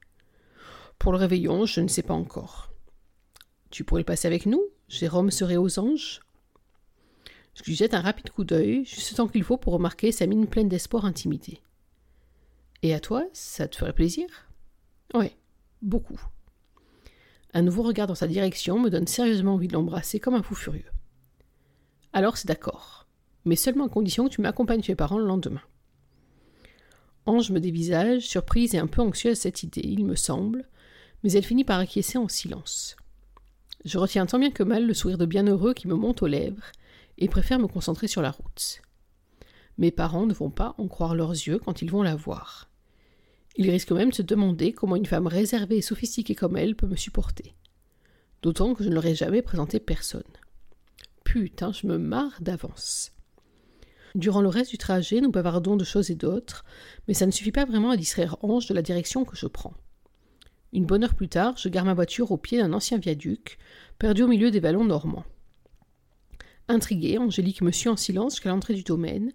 Pour 0.97 1.11
le 1.11 1.17
réveillon, 1.17 1.65
je 1.65 1.81
ne 1.81 1.89
sais 1.89 2.03
pas 2.03 2.13
encore. 2.13 2.71
Tu 3.69 3.83
pourrais 3.83 4.01
le 4.01 4.05
passer 4.05 4.27
avec 4.27 4.45
nous? 4.45 4.63
Jérôme 4.87 5.29
serait 5.29 5.57
aux 5.57 5.77
anges? 5.77 6.21
Je 7.53 7.63
lui 7.63 7.75
jette 7.75 7.93
un 7.93 8.01
rapide 8.01 8.29
coup 8.29 8.45
d'œil, 8.45 8.85
juste 8.85 9.17
temps 9.17 9.27
qu'il 9.27 9.43
faut 9.43 9.57
pour 9.57 9.73
remarquer 9.73 10.13
sa 10.13 10.25
mine 10.25 10.47
pleine 10.47 10.69
d'espoir 10.69 11.03
intimidée. 11.03 11.61
Et 12.81 12.93
à 12.93 13.01
toi, 13.01 13.25
ça 13.33 13.67
te 13.67 13.75
ferait 13.75 13.93
plaisir? 13.93 14.27
Oui, 15.13 15.31
beaucoup. 15.81 16.21
Un 17.53 17.63
nouveau 17.63 17.83
regard 17.83 18.07
dans 18.07 18.15
sa 18.15 18.27
direction 18.27 18.79
me 18.79 18.89
donne 18.89 19.07
sérieusement 19.07 19.55
envie 19.55 19.67
de 19.67 19.73
l'embrasser 19.73 20.19
comme 20.19 20.35
un 20.35 20.43
fou 20.43 20.55
furieux. 20.55 20.91
Alors 22.13 22.37
c'est 22.37 22.47
d'accord, 22.47 23.07
mais 23.45 23.55
seulement 23.55 23.85
à 23.85 23.89
condition 23.89 24.25
que 24.25 24.33
tu 24.33 24.41
m'accompagnes 24.41 24.83
chez 24.83 24.95
parents 24.95 25.19
le 25.19 25.25
lendemain. 25.25 25.61
Ange 27.25 27.51
me 27.51 27.59
dévisage, 27.59 28.27
surprise 28.27 28.73
et 28.73 28.79
un 28.79 28.87
peu 28.87 29.01
anxieuse 29.01 29.37
à 29.37 29.41
cette 29.41 29.63
idée, 29.63 29.81
il 29.83 30.05
me 30.05 30.15
semble, 30.15 30.67
mais 31.23 31.33
elle 31.33 31.43
finit 31.43 31.65
par 31.65 31.79
acquiescer 31.79 32.17
en 32.17 32.27
silence. 32.27 32.95
Je 33.85 33.97
retiens 33.97 34.25
tant 34.25 34.39
bien 34.39 34.51
que 34.51 34.63
mal 34.63 34.85
le 34.85 34.93
sourire 34.93 35.17
de 35.17 35.25
bienheureux 35.25 35.73
qui 35.73 35.87
me 35.87 35.95
monte 35.95 36.21
aux 36.21 36.27
lèvres 36.27 36.71
et 37.17 37.27
préfère 37.27 37.59
me 37.59 37.67
concentrer 37.67 38.07
sur 38.07 38.21
la 38.21 38.31
route. 38.31 38.81
Mes 39.77 39.91
parents 39.91 40.25
ne 40.25 40.33
vont 40.33 40.49
pas 40.49 40.73
en 40.77 40.87
croire 40.87 41.15
leurs 41.15 41.31
yeux 41.31 41.59
quand 41.59 41.81
ils 41.81 41.91
vont 41.91 42.01
la 42.01 42.15
voir. 42.15 42.69
Ils 43.57 43.69
risquent 43.69 43.91
même 43.91 44.09
de 44.09 44.15
se 44.15 44.21
demander 44.21 44.71
comment 44.71 44.95
une 44.95 45.05
femme 45.05 45.27
réservée 45.27 45.77
et 45.77 45.81
sophistiquée 45.81 46.35
comme 46.35 46.57
elle 46.57 46.75
peut 46.75 46.87
me 46.87 46.95
supporter. 46.95 47.55
D'autant 48.41 48.73
que 48.73 48.83
je 48.83 48.89
ne 48.89 48.93
leur 48.93 49.05
ai 49.05 49.15
jamais 49.15 49.41
présenté 49.41 49.79
personne. 49.79 50.23
Putain, 51.27 51.73
je 51.73 51.87
me 51.87 51.97
marre 51.97 52.37
d'avance. 52.39 53.11
Durant 54.15 54.39
le 54.39 54.47
reste 54.47 54.71
du 54.71 54.77
trajet, 54.77 55.19
nous 55.19 55.29
bavardons 55.29 55.75
de 55.75 55.83
choses 55.83 56.09
et 56.09 56.15
d'autres, 56.15 56.63
mais 57.05 57.13
ça 57.13 57.25
ne 57.25 57.31
suffit 57.31 57.51
pas 57.51 57.65
vraiment 57.65 57.89
à 57.89 57.97
distraire 57.97 58.37
Ange 58.43 58.67
de 58.67 58.73
la 58.73 58.81
direction 58.81 59.25
que 59.25 59.35
je 59.35 59.45
prends. 59.45 59.73
Une 60.71 60.85
bonne 60.85 61.03
heure 61.03 61.15
plus 61.15 61.27
tard, 61.27 61.57
je 61.57 61.67
gare 61.67 61.83
ma 61.83 61.93
voiture 61.93 62.31
au 62.31 62.37
pied 62.37 62.59
d'un 62.59 62.71
ancien 62.71 62.97
viaduc, 62.97 63.57
perdu 63.99 64.23
au 64.23 64.27
milieu 64.27 64.51
des 64.51 64.61
vallons 64.61 64.85
normands. 64.85 65.25
Intriguée, 66.69 67.17
Angélique 67.17 67.61
me 67.61 67.71
suit 67.71 67.89
en 67.89 67.97
silence 67.97 68.35
jusqu'à 68.35 68.49
l'entrée 68.49 68.73
du 68.73 68.83
domaine, 68.83 69.33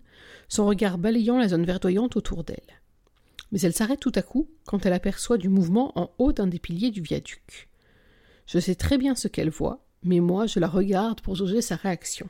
son 0.49 0.65
regard 0.65 0.97
balayant 0.97 1.37
la 1.37 1.49
zone 1.49 1.67
verdoyante 1.67 2.17
autour 2.17 2.43
d'elle. 2.43 2.81
Mais 3.51 3.61
elle 3.61 3.75
s'arrête 3.75 4.01
tout 4.01 4.13
à 4.15 4.23
coup 4.23 4.49
quand 4.65 4.87
elle 4.87 4.95
aperçoit 4.95 5.37
du 5.37 5.51
mouvement 5.51 5.93
en 6.01 6.11
haut 6.17 6.33
d'un 6.33 6.47
des 6.47 6.59
piliers 6.59 6.91
du 6.91 7.03
viaduc. 7.03 7.69
Je 8.47 8.59
sais 8.59 8.77
très 8.77 8.97
bien 8.97 9.15
ce 9.15 9.29
qu'elle 9.29 9.51
voit, 9.51 9.85
mais 10.03 10.21
moi 10.21 10.47
je 10.47 10.61
la 10.61 10.69
regarde 10.69 11.21
pour 11.21 11.35
jauger 11.35 11.63
sa 11.63 11.77
réaction. 11.77 12.29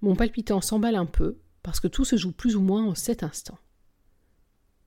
Mon 0.00 0.16
palpitant 0.16 0.60
s'emballe 0.60 0.96
un 0.96 1.06
peu, 1.06 1.38
parce 1.62 1.80
que 1.80 1.88
tout 1.88 2.04
se 2.04 2.16
joue 2.16 2.32
plus 2.32 2.56
ou 2.56 2.60
moins 2.60 2.84
en 2.84 2.94
cet 2.94 3.22
instant. 3.22 3.58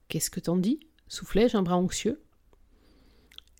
Qu'est-ce 0.07 0.29
que 0.29 0.39
t'en 0.39 0.57
dis? 0.57 0.79
soufflai-je 1.07 1.57
un 1.57 1.63
bras 1.63 1.77
anxieux. 1.77 2.21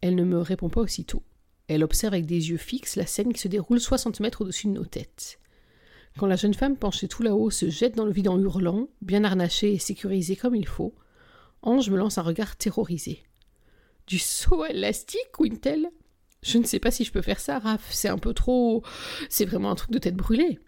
Elle 0.01 0.15
ne 0.15 0.23
me 0.23 0.39
répond 0.39 0.69
pas 0.69 0.81
aussitôt. 0.81 1.23
Elle 1.67 1.83
observe 1.83 2.13
avec 2.13 2.25
des 2.25 2.49
yeux 2.49 2.57
fixes 2.57 2.95
la 2.95 3.05
scène 3.05 3.33
qui 3.33 3.41
se 3.41 3.47
déroule 3.47 3.79
soixante 3.79 4.19
mètres 4.19 4.41
au-dessus 4.41 4.67
de 4.67 4.73
nos 4.73 4.85
têtes. 4.85 5.39
Quand 6.17 6.27
la 6.27 6.35
jeune 6.35 6.53
femme 6.53 6.77
penchée 6.77 7.07
tout 7.07 7.23
là-haut 7.23 7.49
se 7.49 7.69
jette 7.69 7.95
dans 7.95 8.05
le 8.05 8.11
vide 8.11 8.29
en 8.29 8.39
hurlant, 8.39 8.87
bien 9.01 9.23
harnachée 9.23 9.73
et 9.73 9.79
sécurisée 9.79 10.35
comme 10.35 10.55
il 10.55 10.67
faut, 10.67 10.95
Ange 11.61 11.89
me 11.89 11.97
lance 11.97 12.17
un 12.17 12.23
regard 12.23 12.55
terrorisé. 12.55 13.23
Du 14.07 14.19
saut 14.19 14.65
élastique, 14.65 15.39
Wintel 15.39 15.89
Je 16.44 16.58
ne 16.58 16.63
sais 16.63 16.79
pas 16.79 16.91
si 16.91 17.03
je 17.03 17.12
peux 17.12 17.22
faire 17.22 17.39
ça, 17.39 17.60
Raph, 17.60 17.91
c'est 17.91 18.10
un 18.10 18.17
peu 18.17 18.34
trop. 18.34 18.84
C'est 19.29 19.46
vraiment 19.46 19.72
un 19.72 19.75
truc 19.75 19.91
de 19.91 20.00
tête 20.00 20.15
brûlée. 20.15 20.60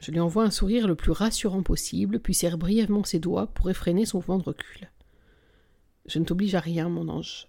Je 0.00 0.10
lui 0.10 0.20
envoie 0.20 0.44
un 0.44 0.50
sourire 0.50 0.86
le 0.86 0.94
plus 0.94 1.12
rassurant 1.12 1.62
possible, 1.62 2.20
puis 2.20 2.34
serre 2.34 2.58
brièvement 2.58 3.04
ses 3.04 3.18
doigts 3.18 3.48
pour 3.48 3.70
effréner 3.70 4.04
son 4.04 4.18
mouvement 4.18 4.38
de 4.38 4.44
recul. 4.44 4.90
Je 6.06 6.18
ne 6.18 6.24
t'oblige 6.24 6.54
à 6.54 6.60
rien, 6.60 6.88
mon 6.88 7.08
ange. 7.08 7.48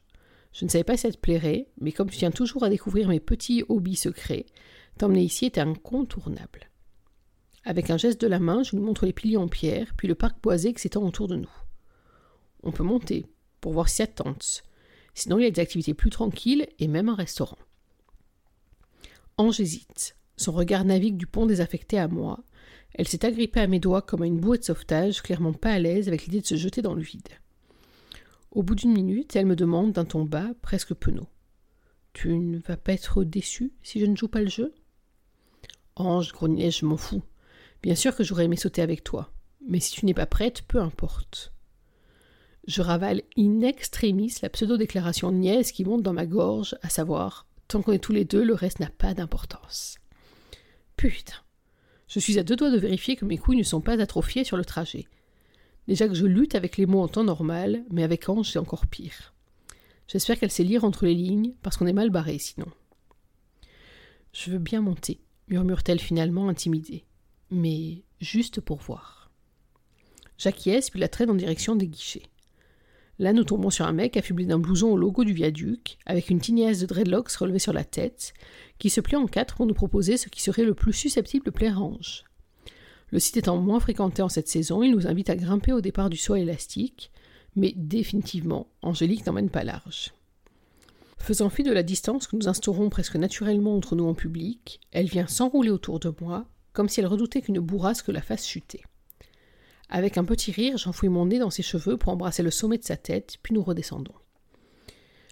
Je 0.52 0.66
ne 0.66 0.70
savais 0.70 0.84
pas 0.84 0.98
si 0.98 1.04
ça 1.04 1.12
te 1.12 1.18
plairait, 1.18 1.68
mais 1.80 1.92
comme 1.92 2.10
tu 2.10 2.18
tiens 2.18 2.32
toujours 2.32 2.64
à 2.64 2.70
découvrir 2.70 3.08
mes 3.08 3.20
petits 3.20 3.64
hobbies 3.70 3.96
secrets, 3.96 4.48
t'emmener 4.98 5.24
ici 5.24 5.46
était 5.46 5.62
incontournable. 5.62 6.70
Avec 7.64 7.90
un 7.90 7.98
geste 7.98 8.22
de 8.22 8.28
la 8.28 8.40
main, 8.40 8.64
je 8.64 8.76
lui 8.76 8.84
montre 8.84 9.06
les 9.06 9.14
piliers 9.14 9.38
en 9.38 9.48
pierre, 9.48 9.94
puis 9.96 10.08
le 10.08 10.16
parc 10.16 10.42
boisé 10.42 10.74
qui 10.74 10.82
s'étend 10.82 11.04
autour 11.04 11.28
de 11.28 11.36
nous. 11.36 11.52
On 12.64 12.72
peut 12.72 12.84
monter, 12.84 13.28
pour 13.62 13.74
voir 13.74 13.90
si 13.90 13.98
ça. 13.98 14.14
Sinon, 15.20 15.38
il 15.38 15.44
y 15.44 15.48
a 15.48 15.52
des 15.52 15.60
activités 15.60 15.94
plus 15.94 16.10
tranquilles 16.10 16.66
et 16.80 16.88
même 16.88 17.10
un 17.10 17.16
restaurant. 17.16 17.58
Ange 19.36 19.60
hésite. 19.60 20.16
Son 20.38 20.54
regard 20.54 20.86
navigue 20.86 21.18
du 21.18 21.28
pont 21.28 21.46
désaffecté 21.46 22.00
à 22.00 22.08
moi. 22.08 22.40
Elle 22.94 23.06
s'est 23.06 23.26
agrippée 23.26 23.60
à 23.60 23.68
mes 23.68 23.82
doigts 23.82 24.02
comme 24.02 24.22
à 24.22 24.28
une 24.28 24.40
bouée 24.40 24.60
de 24.60 24.64
sauvetage, 24.64 25.22
clairement 25.22 25.52
pas 25.52 25.74
à 25.74 25.80
l'aise 25.80 26.08
avec 26.08 26.24
l'idée 26.24 26.40
de 26.40 26.46
se 26.46 26.56
jeter 26.56 26.82
dans 26.82 26.94
le 26.94 27.02
vide. 27.02 27.28
Au 28.52 28.64
bout 28.64 28.76
d'une 28.76 28.94
minute, 28.94 29.36
elle 29.36 29.46
me 29.46 29.58
demande 29.58 29.92
d'un 29.92 30.06
ton 30.06 30.24
bas, 30.24 30.52
presque 30.62 30.94
penaud. 30.94 31.28
Tu 32.14 32.30
ne 32.30 32.60
vas 32.60 32.78
pas 32.78 32.94
être 32.94 33.26
déçu 33.26 33.74
si 33.84 34.00
je 34.00 34.06
ne 34.06 34.16
joue 34.16 34.30
pas 34.30 34.42
le 34.42 34.48
jeu? 34.48 34.74
Ange, 35.98 36.32
grognai 36.32 36.72
je 36.72 36.86
m'en 36.86 36.96
fous. 36.96 37.24
Bien 37.84 37.96
sûr 37.96 38.16
que 38.16 38.24
j'aurais 38.24 38.46
aimé 38.46 38.56
sauter 38.56 38.82
avec 38.82 39.04
toi. 39.04 39.34
Mais 39.68 39.82
si 39.82 39.92
tu 39.92 40.06
n'es 40.06 40.14
pas 40.14 40.26
prête, 40.26 40.62
peu 40.62 40.80
importe. 40.80 41.52
Je 42.70 42.84
ravale 42.84 43.24
in 43.36 43.62
extremis 43.62 44.36
la 44.44 44.50
pseudo-déclaration 44.50 45.32
niaise 45.32 45.72
qui 45.72 45.84
monte 45.84 46.04
dans 46.04 46.14
ma 46.14 46.28
gorge, 46.28 46.78
à 46.84 46.90
savoir 46.90 47.48
Tant 47.68 47.82
qu'on 47.82 47.94
est 47.94 47.98
tous 48.04 48.12
les 48.12 48.26
deux, 48.26 48.44
le 48.44 48.54
reste 48.54 48.80
n'a 48.80 48.92
pas 48.92 49.16
d'importance. 49.16 49.98
Putain. 50.96 51.34
Je 52.08 52.20
suis 52.20 52.38
à 52.38 52.44
deux 52.44 52.56
doigts 52.56 52.70
de 52.70 52.78
vérifier 52.78 53.16
que 53.16 53.26
mes 53.26 53.40
couilles 53.40 53.58
ne 53.58 53.64
sont 53.64 53.82
pas 53.82 54.00
atrophiées 54.00 54.44
sur 54.44 54.56
le 54.56 54.64
trajet. 54.64 55.08
Déjà 55.88 56.08
que 56.08 56.14
je 56.14 56.28
lutte 56.28 56.54
avec 56.54 56.78
les 56.78 56.86
mots 56.86 57.02
en 57.02 57.08
temps 57.08 57.24
normal, 57.24 57.84
mais 57.90 58.04
avec 58.04 58.30
Ange, 58.30 58.52
c'est 58.52 58.60
encore 58.60 58.86
pire. 58.86 59.34
J'espère 60.08 60.38
qu'elle 60.38 60.52
sait 60.52 60.64
lire 60.64 60.84
entre 60.84 61.08
les 61.08 61.16
lignes, 61.16 61.56
parce 61.64 61.76
qu'on 61.76 61.88
est 61.88 61.94
mal 61.94 62.12
barré 62.12 62.38
sinon. 62.38 62.68
Je 64.32 64.52
veux 64.52 64.60
bien 64.60 64.82
monter, 64.82 65.22
murmure-t-elle 65.48 66.00
finalement 66.00 66.50
intimidée. 66.50 67.04
Mais 67.50 68.04
juste 68.22 68.62
pour 68.62 68.78
voir. 68.78 69.32
J'acquiesce 70.38 70.92
puis 70.92 71.00
la 71.00 71.08
traîne 71.08 71.32
en 71.32 71.36
direction 71.36 71.76
des 71.76 71.88
guichets. 71.88 72.30
Là, 73.20 73.34
nous 73.34 73.44
tombons 73.44 73.70
sur 73.70 73.86
un 73.86 73.92
mec 73.92 74.16
affublé 74.16 74.46
d'un 74.46 74.60
blouson 74.60 74.88
au 74.88 74.98
logo 74.98 75.26
du 75.26 75.34
viaduc, 75.34 75.98
avec 76.06 76.30
une 76.30 76.40
tignasse 76.40 76.80
de 76.80 76.86
dreadlocks 76.86 77.32
relevée 77.34 77.60
sur 77.60 77.74
la 77.74 77.84
tête, 77.84 78.34
qui 78.80 78.90
se 78.90 79.02
plie 79.02 79.18
en 79.18 79.28
quatre 79.28 79.58
pour 79.58 79.66
nous 79.66 79.74
proposer 79.74 80.16
ce 80.16 80.30
qui 80.30 80.42
serait 80.42 80.64
le 80.64 80.74
plus 80.74 80.94
susceptible 80.94 81.46
de 81.46 81.52
plaire 81.52 81.84
Ange. 81.84 82.24
Le 83.12 83.20
site 83.20 83.36
étant 83.36 83.58
moins 83.58 83.82
fréquenté 83.82 84.22
en 84.22 84.30
cette 84.30 84.48
saison, 84.48 84.84
il 84.84 84.92
nous 84.92 85.06
invite 85.06 85.30
à 85.30 85.36
grimper 85.36 85.74
au 85.74 85.82
départ 85.82 86.10
du 86.10 86.16
saut 86.16 86.36
élastique, 86.36 87.12
mais 87.58 87.74
définitivement, 87.76 88.68
Angélique 88.82 89.26
n'emmène 89.26 89.50
pas 89.50 89.66
large. 89.66 90.14
Faisant 91.18 91.50
fi 91.50 91.64
de 91.64 91.74
la 91.74 91.84
distance 91.84 92.26
que 92.26 92.38
nous 92.38 92.48
instaurons 92.48 92.90
presque 92.90 93.18
naturellement 93.18 93.76
entre 93.76 93.98
nous 93.98 94.08
en 94.08 94.14
public, 94.14 94.80
elle 94.92 95.08
vient 95.08 95.28
s'enrouler 95.28 95.72
autour 95.72 96.00
de 96.00 96.14
moi, 96.22 96.46
comme 96.72 96.88
si 96.88 97.02
elle 97.02 97.08
redoutait 97.08 97.42
qu'une 97.42 97.60
bourrasque 97.60 98.08
la 98.08 98.22
fasse 98.22 98.48
chuter. 98.48 98.82
Avec 99.90 100.18
un 100.18 100.24
petit 100.24 100.52
rire, 100.52 100.78
j'enfouis 100.78 101.10
mon 101.10 101.26
nez 101.26 101.40
dans 101.40 101.50
ses 101.50 101.64
cheveux 101.64 101.98
pour 101.98 102.12
embrasser 102.14 102.44
le 102.44 102.52
sommet 102.52 102.78
de 102.78 102.84
sa 102.84 102.96
tête, 102.96 103.38
puis 103.42 103.56
nous 103.56 103.64
redescendons. 103.64 104.14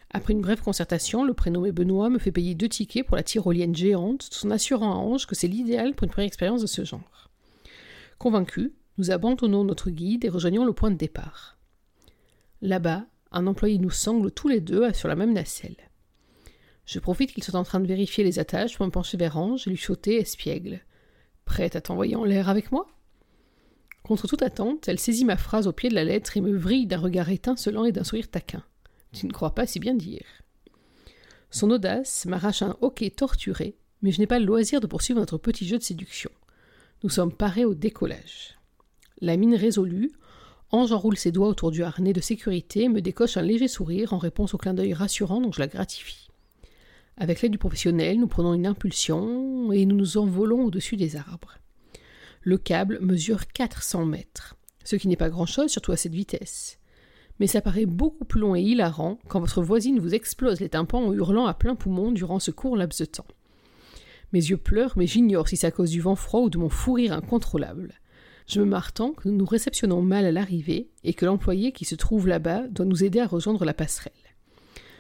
Après 0.10 0.34
une 0.34 0.42
brève 0.42 0.62
concertation, 0.62 1.24
le 1.24 1.34
prénommé 1.34 1.72
Benoît 1.72 2.10
me 2.10 2.18
fait 2.18 2.32
payer 2.32 2.56
deux 2.56 2.70
tickets 2.70 3.06
pour 3.06 3.18
la 3.18 3.24
tyrolienne 3.24 3.76
géante, 3.76 4.30
tout 4.30 4.48
en 4.48 4.52
assurant 4.52 4.94
à 4.94 4.96
Ange 4.96 5.28
que 5.28 5.36
c'est 5.36 5.48
l'idéal 5.48 5.94
pour 5.94 6.06
une 6.06 6.12
première 6.12 6.28
expérience 6.28 6.62
de 6.62 6.68
ce 6.68 6.86
genre. 6.86 7.30
Convaincus, 8.18 8.72
nous 8.98 9.12
abandonnons 9.12 9.64
notre 9.64 9.92
guide 9.92 10.26
et 10.26 10.30
rejoignons 10.30 10.66
le 10.66 10.74
point 10.74 10.90
de 10.90 10.96
départ. 10.96 11.58
Là-bas, 12.62 13.06
un 13.32 13.46
employé 13.46 13.78
nous 13.78 13.92
sangle 13.92 14.32
tous 14.32 14.48
les 14.48 14.62
deux 14.62 14.92
sur 14.94 15.08
la 15.08 15.16
même 15.16 15.34
nacelle. 15.34 15.76
Je 16.86 17.00
profite 17.00 17.34
qu'il 17.34 17.44
soit 17.44 17.60
en 17.60 17.64
train 17.64 17.82
de 17.82 17.88
vérifier 17.88 18.24
les 18.24 18.40
attaches 18.40 18.78
pour 18.78 18.86
me 18.86 18.92
pencher 18.92 19.18
vers 19.18 19.38
Ange 19.38 19.68
et 19.68 19.70
lui 19.70 19.78
sauter 19.78 20.16
espiègle. 20.16 20.80
Prête 21.46 21.76
à 21.76 21.82
t'envoyer 21.82 22.16
en 22.16 22.24
l'air 22.24 22.50
avec 22.50 22.72
moi? 22.72 22.88
Contre 24.08 24.26
toute 24.26 24.42
attente, 24.42 24.88
elle 24.88 25.00
saisit 25.00 25.26
ma 25.26 25.36
phrase 25.36 25.68
au 25.68 25.74
pied 25.74 25.90
de 25.90 25.96
la 25.96 26.06
lettre 26.06 26.38
et 26.38 26.42
me 26.42 26.56
vrille 26.56 26.88
d'un 26.88 26.98
regard 26.98 27.30
étincelant 27.30 27.84
et 27.84 27.92
d'un 27.92 28.06
sourire 28.06 28.32
taquin. 28.32 28.64
Tu 29.12 29.28
ne 29.28 29.34
crois 29.34 29.54
pas 29.54 29.68
si 29.68 29.82
bien 29.82 29.96
dire. 29.96 30.24
Son 31.52 31.70
audace 31.72 32.26
m'arrache 32.26 32.62
un 32.62 32.78
hoquet 32.80 33.10
torturé, 33.10 33.76
mais 34.02 34.14
je 34.14 34.20
n'ai 34.20 34.28
pas 34.28 34.40
le 34.40 34.46
loisir 34.46 34.80
de 34.80 34.88
poursuivre 34.88 35.20
notre 35.20 35.38
petit 35.38 35.68
jeu 35.68 35.78
de 35.78 35.84
séduction. 35.84 36.32
Nous 37.04 37.10
sommes 37.10 37.34
parés 37.34 37.66
au 37.66 37.74
décollage. 37.74 38.58
La 39.20 39.36
mine 39.36 39.56
résolue, 39.56 40.14
Ange 40.72 40.94
enroule 40.94 41.18
ses 41.18 41.34
doigts 41.34 41.50
autour 41.50 41.72
du 41.72 41.84
harnais 41.84 42.14
de 42.14 42.22
sécurité 42.22 42.84
et 42.84 42.90
me 42.90 43.02
décoche 43.02 43.36
un 43.36 43.42
léger 43.42 43.68
sourire 43.68 44.14
en 44.14 44.20
réponse 44.20 44.54
au 44.54 44.58
clin 44.58 44.74
d'œil 44.74 44.94
rassurant 44.94 45.42
dont 45.42 45.52
je 45.52 45.60
la 45.60 45.68
gratifie. 45.68 46.30
Avec 47.18 47.42
l'aide 47.42 47.52
du 47.52 47.58
professionnel, 47.58 48.22
nous 48.22 48.28
prenons 48.28 48.54
une 48.54 48.68
impulsion 48.68 49.74
et 49.74 49.86
nous 49.86 49.98
nous 49.98 50.18
envolons 50.18 50.64
au-dessus 50.64 50.96
des 50.96 51.18
arbres. 51.18 51.58
Le 52.48 52.58
câble 52.58 53.00
mesure 53.02 53.48
400 53.48 54.06
mètres, 54.06 54.56
ce 54.86 54.96
qui 54.96 55.10
n'est 55.10 55.18
pas 55.18 55.30
grand-chose, 55.30 55.70
surtout 55.70 55.92
à 55.92 55.98
cette 55.98 56.14
vitesse. 56.14 56.80
Mais 57.42 57.48
ça 57.48 57.60
paraît 57.60 57.86
beaucoup 57.86 58.24
plus 58.24 58.40
long 58.40 58.56
et 58.56 58.62
hilarant 58.62 59.20
quand 59.28 59.42
votre 59.42 59.62
voisine 59.62 60.00
vous 60.00 60.16
explose 60.16 60.62
les 60.62 60.70
tympans 60.70 61.08
en 61.08 61.12
hurlant 61.12 61.46
à 61.46 61.54
plein 61.54 61.76
poumon 61.76 62.14
durant 62.14 62.40
ce 62.40 62.52
court 62.52 62.78
laps 62.78 63.02
de 63.02 63.06
temps. 63.06 63.28
Mes 64.32 64.40
yeux 64.40 64.56
pleurent, 64.56 64.94
mais 64.96 65.08
j'ignore 65.08 65.50
si 65.50 65.58
c'est 65.58 65.68
à 65.68 65.72
cause 65.72 65.90
du 65.90 66.00
vent 66.00 66.16
froid 66.16 66.40
ou 66.40 66.50
de 66.50 66.58
mon 66.58 66.70
fou 66.70 66.94
rire 66.94 67.12
incontrôlable. 67.12 67.96
Je 68.48 68.62
me 68.62 68.66
marre 68.66 68.94
tant 68.94 69.12
que 69.12 69.28
nous 69.28 69.36
nous 69.36 69.46
réceptionnons 69.46 70.02
mal 70.02 70.24
à 70.24 70.32
l'arrivée 70.32 70.90
et 71.04 71.14
que 71.14 71.26
l'employé 71.26 71.74
qui 71.74 71.84
se 71.84 71.96
trouve 71.96 72.30
là-bas 72.30 72.70
doit 72.70 72.86
nous 72.86 73.04
aider 73.04 73.20
à 73.20 73.28
rejoindre 73.28 73.66
la 73.66 73.74
passerelle. 73.74 74.14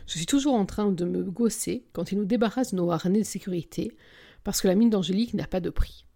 Je 0.05 0.17
suis 0.17 0.25
toujours 0.25 0.55
en 0.55 0.65
train 0.65 0.91
de 0.91 1.05
me 1.05 1.23
gosser 1.23 1.85
quand 1.93 2.11
il 2.11 2.17
nous 2.17 2.25
débarrasse 2.25 2.71
de 2.71 2.75
nos 2.75 2.91
harnais 2.91 3.19
de 3.19 3.23
sécurité 3.23 3.95
parce 4.43 4.59
que 4.59 4.67
la 4.67 4.75
mine 4.75 4.89
d'Angélique 4.89 5.33
n'a 5.33 5.47
pas 5.47 5.61
de 5.61 5.69
prix 5.69 6.06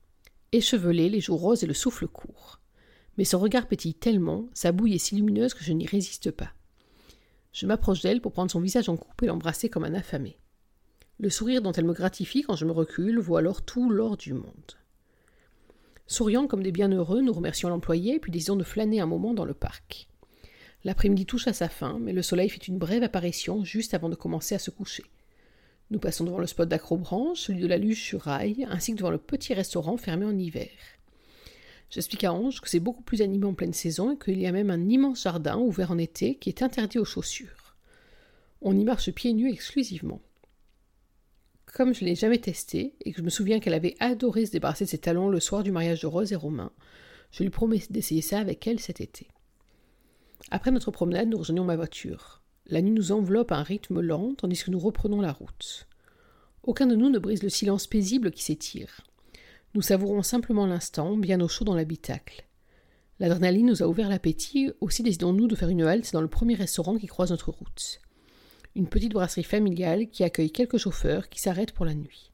échevelé, 0.51 1.09
les 1.09 1.21
joues 1.21 1.37
roses 1.37 1.63
et 1.63 1.67
le 1.67 1.73
souffle 1.73 2.07
court. 2.07 2.59
Mais 3.17 3.25
son 3.25 3.39
regard 3.39 3.67
pétille 3.67 3.93
tellement, 3.93 4.49
sa 4.53 4.71
bouille 4.71 4.95
est 4.95 4.99
si 4.99 5.15
lumineuse 5.15 5.53
que 5.53 5.63
je 5.63 5.73
n'y 5.73 5.85
résiste 5.85 6.31
pas. 6.31 6.51
Je 7.53 7.65
m'approche 7.65 8.01
d'elle 8.01 8.21
pour 8.21 8.31
prendre 8.31 8.51
son 8.51 8.61
visage 8.61 8.89
en 8.89 8.97
coupe 8.97 9.23
et 9.23 9.27
l'embrasser 9.27 9.69
comme 9.69 9.83
un 9.83 9.93
affamé. 9.93 10.37
Le 11.19 11.29
sourire 11.29 11.61
dont 11.61 11.73
elle 11.73 11.85
me 11.85 11.93
gratifie 11.93 12.41
quand 12.41 12.55
je 12.55 12.65
me 12.65 12.71
recule 12.71 13.19
vaut 13.19 13.37
alors 13.37 13.61
tout 13.61 13.89
l'or 13.89 14.17
du 14.17 14.33
monde. 14.33 14.77
Souriant 16.07 16.47
comme 16.47 16.63
des 16.63 16.71
bienheureux, 16.71 17.21
nous 17.21 17.33
remercions 17.33 17.69
l'employé, 17.69 18.19
puis 18.19 18.31
décidons 18.31 18.55
de 18.55 18.63
flâner 18.63 18.99
un 18.99 19.05
moment 19.05 19.33
dans 19.33 19.45
le 19.45 19.53
parc. 19.53 20.09
L'après-midi 20.83 21.25
touche 21.25 21.47
à 21.47 21.53
sa 21.53 21.69
fin, 21.69 21.99
mais 21.99 22.11
le 22.11 22.21
soleil 22.21 22.49
fait 22.49 22.67
une 22.67 22.79
brève 22.79 23.03
apparition 23.03 23.63
juste 23.63 23.93
avant 23.93 24.09
de 24.09 24.15
commencer 24.15 24.55
à 24.55 24.59
se 24.59 24.71
coucher. 24.71 25.03
Nous 25.91 25.99
passons 25.99 26.23
devant 26.23 26.39
le 26.39 26.47
spot 26.47 26.69
d'acrobranche, 26.69 27.41
celui 27.41 27.59
de 27.59 27.67
la 27.67 27.77
luge 27.77 28.01
sur 28.01 28.21
rail, 28.21 28.65
ainsi 28.71 28.93
que 28.93 28.97
devant 28.97 29.11
le 29.11 29.17
petit 29.17 29.53
restaurant 29.53 29.97
fermé 29.97 30.25
en 30.25 30.37
hiver. 30.37 30.69
J'explique 31.89 32.23
à 32.23 32.31
Ange 32.31 32.61
que 32.61 32.69
c'est 32.69 32.79
beaucoup 32.79 33.03
plus 33.03 33.21
animé 33.21 33.45
en 33.45 33.53
pleine 33.53 33.73
saison 33.73 34.11
et 34.11 34.17
qu'il 34.17 34.39
y 34.39 34.47
a 34.47 34.53
même 34.53 34.69
un 34.69 34.87
immense 34.87 35.23
jardin 35.23 35.57
ouvert 35.57 35.91
en 35.91 35.97
été 35.97 36.35
qui 36.35 36.47
est 36.47 36.63
interdit 36.63 36.97
aux 36.97 37.05
chaussures. 37.05 37.75
On 38.61 38.77
y 38.77 38.85
marche 38.85 39.11
pieds 39.11 39.33
nus 39.33 39.51
exclusivement. 39.51 40.21
Comme 41.65 41.93
je 41.93 42.05
ne 42.05 42.09
l'ai 42.09 42.15
jamais 42.15 42.37
testé 42.37 42.95
et 43.03 43.11
que 43.11 43.17
je 43.17 43.23
me 43.23 43.29
souviens 43.29 43.59
qu'elle 43.59 43.73
avait 43.73 43.97
adoré 43.99 44.45
se 44.45 44.51
débarrasser 44.51 44.85
de 44.85 44.89
ses 44.89 44.97
talons 44.97 45.27
le 45.27 45.41
soir 45.41 45.61
du 45.61 45.73
mariage 45.73 46.01
de 46.01 46.07
Rose 46.07 46.31
et 46.31 46.37
Romain, 46.37 46.71
je 47.31 47.43
lui 47.43 47.49
promets 47.49 47.83
d'essayer 47.89 48.21
ça 48.21 48.39
avec 48.39 48.65
elle 48.65 48.79
cet 48.79 49.01
été. 49.01 49.27
Après 50.51 50.71
notre 50.71 50.91
promenade, 50.91 51.27
nous 51.27 51.37
rejoignons 51.37 51.65
ma 51.65 51.75
voiture. 51.75 52.40
La 52.67 52.81
nuit 52.81 52.91
nous 52.91 53.11
enveloppe 53.11 53.51
à 53.51 53.57
un 53.57 53.63
rythme 53.63 54.01
lent, 54.01 54.33
tandis 54.35 54.63
que 54.63 54.71
nous 54.71 54.79
reprenons 54.79 55.21
la 55.21 55.31
route. 55.31 55.87
Aucun 56.63 56.85
de 56.85 56.95
nous 56.95 57.09
ne 57.09 57.19
brise 57.19 57.43
le 57.43 57.49
silence 57.49 57.87
paisible 57.87 58.31
qui 58.31 58.43
s'étire. 58.43 59.01
Nous 59.73 59.81
savourons 59.81 60.21
simplement 60.21 60.65
l'instant, 60.65 61.17
bien 61.17 61.41
au 61.41 61.47
chaud 61.47 61.65
dans 61.65 61.75
l'habitacle. 61.75 62.45
L'adrénaline 63.19 63.67
nous 63.67 63.83
a 63.83 63.87
ouvert 63.87 64.09
l'appétit, 64.09 64.71
aussi 64.79 65.03
décidons-nous 65.03 65.47
de 65.47 65.55
faire 65.55 65.69
une 65.69 65.83
halte 65.83 66.13
dans 66.13 66.21
le 66.21 66.27
premier 66.27 66.55
restaurant 66.55 66.97
qui 66.97 67.07
croise 67.07 67.31
notre 67.31 67.51
route. 67.51 68.01
Une 68.75 68.87
petite 68.87 69.13
brasserie 69.13 69.43
familiale 69.43 70.09
qui 70.09 70.23
accueille 70.23 70.51
quelques 70.51 70.77
chauffeurs 70.77 71.29
qui 71.29 71.39
s'arrêtent 71.39 71.73
pour 71.73 71.85
la 71.85 71.93
nuit. 71.93 72.31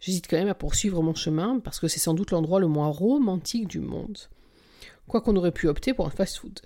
J'hésite 0.00 0.26
quand 0.28 0.36
même 0.36 0.48
à 0.48 0.54
poursuivre 0.54 1.02
mon 1.02 1.14
chemin 1.14 1.60
parce 1.60 1.78
que 1.78 1.88
c'est 1.88 2.00
sans 2.00 2.14
doute 2.14 2.32
l'endroit 2.32 2.60
le 2.60 2.66
moins 2.66 2.88
romantique 2.88 3.68
du 3.68 3.80
monde. 3.80 4.18
Quoi 5.06 5.20
qu'on 5.20 5.36
aurait 5.36 5.52
pu 5.52 5.68
opter 5.68 5.94
pour 5.94 6.06
un 6.06 6.10
fast-food. 6.10 6.60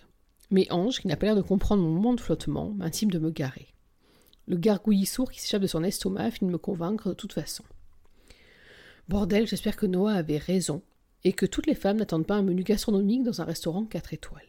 Mais 0.51 0.71
Ange, 0.71 1.01
qui 1.01 1.09
n'a 1.09 1.17
pas 1.17 1.27
l'air 1.27 1.37
de 1.37 1.43
comprendre 1.43 1.83
mon 1.83 1.91
moment 1.91 2.15
de 2.15 2.21
flottement, 2.21 2.71
m'intime 2.71 3.11
de 3.11 3.19
me 3.19 3.31
garer. 3.31 3.69
Le 4.47 4.57
gargouillis 4.57 5.07
sourd 5.07 5.31
qui 5.31 5.41
s'échappe 5.41 5.63
de 5.63 5.67
son 5.67 5.83
estomac 5.83 6.31
finit 6.31 6.49
de 6.49 6.53
me 6.53 6.59
convaincre 6.59 7.09
de 7.09 7.15
toute 7.15 7.33
façon. 7.33 7.65
Bordel, 9.09 9.47
j'espère 9.47 9.77
que 9.77 9.87
Noah 9.87 10.15
avait 10.15 10.39
raison, 10.39 10.83
et 11.25 11.33
que 11.33 11.47
toutes 11.47 11.67
les 11.67 11.75
femmes 11.75 11.97
n'attendent 11.97 12.27
pas 12.27 12.37
un 12.37 12.43
menu 12.43 12.63
gastronomique 12.63 13.25
dans 13.25 13.41
un 13.41 13.45
restaurant 13.45 13.85
4 13.85 14.15
étoiles. 14.15 14.43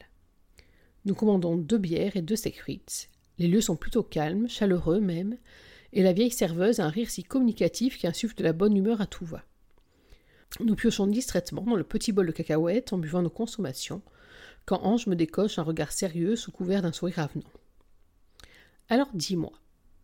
Nous 1.05 1.15
commandons 1.15 1.55
deux 1.55 1.77
bières 1.77 2.15
et 2.15 2.21
deux 2.21 2.35
steak 2.35 2.59
frites. 2.59 3.09
Les 3.39 3.47
lieux 3.47 3.61
sont 3.61 3.75
plutôt 3.75 4.03
calmes, 4.03 4.47
chaleureux 4.47 4.99
même, 4.99 5.37
et 5.93 6.03
la 6.03 6.13
vieille 6.13 6.31
serveuse 6.31 6.79
a 6.79 6.85
un 6.85 6.89
rire 6.89 7.09
si 7.09 7.23
communicatif 7.23 7.97
qui 7.97 8.07
insuffle 8.07 8.35
de 8.35 8.43
la 8.43 8.53
bonne 8.53 8.75
humeur 8.75 9.01
à 9.01 9.07
tout 9.07 9.25
va. 9.25 9.43
Nous 10.59 10.75
piochons 10.75 11.07
distraitement 11.07 11.63
dans 11.63 11.75
le 11.75 11.83
petit 11.83 12.11
bol 12.11 12.27
de 12.27 12.31
cacahuètes 12.31 12.93
en 12.93 12.97
buvant 12.97 13.21
nos 13.21 13.29
consommations, 13.29 14.01
quand 14.67 14.83
Ange 14.83 15.07
me 15.07 15.15
décoche 15.15 15.57
un 15.59 15.63
regard 15.63 15.93
sérieux 15.93 16.35
sous 16.35 16.51
couvert 16.51 16.81
d'un 16.81 16.91
sourire 16.91 17.19
avenant. 17.19 17.49
Alors 18.89 19.07
dis-moi, 19.13 19.53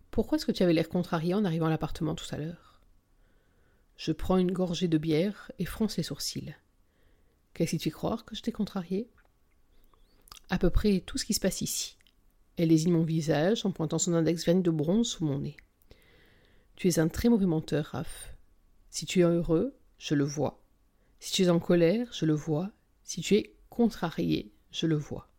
pourquoi 0.09 0.37
est-ce 0.37 0.45
que 0.45 0.53
tu 0.53 0.63
avais 0.63 0.71
l'air 0.71 0.87
contrarié 0.87 1.33
en 1.33 1.43
arrivant 1.43 1.65
à 1.65 1.69
l'appartement 1.69 2.15
tout 2.15 2.25
à 2.33 2.37
l'heure? 2.37 2.79
Je 3.97 4.13
prends 4.13 4.37
une 4.37 4.53
gorgée 4.53 4.87
de 4.87 4.97
bière 4.97 5.51
et 5.59 5.65
fronce 5.65 5.97
les 5.97 6.03
sourcils. 6.03 6.55
Qu'est-ce 7.53 7.71
qui 7.71 7.77
te 7.77 7.83
fait 7.83 7.91
croire 7.91 8.23
que 8.23 8.35
je 8.37 8.41
t'ai 8.41 8.53
contrarié? 8.53 9.11
À 10.49 10.57
peu 10.57 10.69
près 10.69 11.01
tout 11.01 11.17
ce 11.17 11.25
qui 11.25 11.33
se 11.33 11.41
passe 11.41 11.59
ici. 11.59 11.97
Elle 12.55 12.69
désigne 12.69 12.93
mon 12.93 13.03
visage 13.03 13.65
en 13.65 13.71
pointant 13.71 13.99
son 13.99 14.13
index 14.13 14.45
vernis 14.45 14.63
de 14.63 14.71
bronze 14.71 15.09
sous 15.09 15.25
mon 15.25 15.39
nez. 15.39 15.57
Tu 16.77 16.87
es 16.87 16.99
un 16.99 17.09
très 17.09 17.27
mauvais 17.27 17.45
menteur, 17.47 17.87
Raph. 17.87 18.33
Si 18.89 19.05
tu 19.05 19.19
es 19.19 19.23
heureux, 19.23 19.75
je 19.97 20.15
le 20.15 20.23
vois. 20.23 20.63
Si 21.19 21.33
tu 21.33 21.43
es 21.43 21.49
en 21.49 21.59
colère, 21.59 22.07
je 22.13 22.25
le 22.25 22.33
vois. 22.33 22.71
Si 23.03 23.19
tu 23.19 23.35
es 23.35 23.55
contrarié, 23.69 24.52
je 24.73 24.87
le 24.87 24.95
vois. 24.95 25.29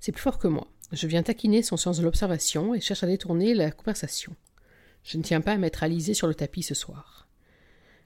C'est 0.00 0.12
plus 0.12 0.20
fort 0.20 0.38
que 0.38 0.48
moi. 0.48 0.66
Je 0.90 1.06
viens 1.06 1.22
taquiner 1.22 1.62
son 1.62 1.78
sens 1.78 1.96
de 1.96 2.02
l'observation 2.02 2.74
et 2.74 2.80
cherche 2.80 3.02
à 3.02 3.06
détourner 3.06 3.54
la 3.54 3.70
conversation. 3.70 4.36
Je 5.04 5.16
ne 5.16 5.22
tiens 5.22 5.40
pas 5.40 5.52
à 5.52 5.58
mettre 5.58 5.82
Alizée 5.82 6.12
sur 6.12 6.26
le 6.26 6.34
tapis 6.34 6.62
ce 6.62 6.74
soir. 6.74 7.28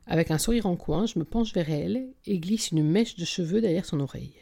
Avec 0.07 0.31
un 0.31 0.39
sourire 0.39 0.67
en 0.67 0.77
coin, 0.77 1.07
je 1.07 1.19
me 1.19 1.25
penche 1.25 1.53
vers 1.53 1.71
elle 1.71 2.15
et 2.27 2.39
glisse 2.39 2.71
une 2.71 2.85
mèche 2.85 3.17
de 3.17 3.25
cheveux 3.25 3.61
derrière 3.61 3.85
son 3.85 3.99
oreille. 3.99 4.37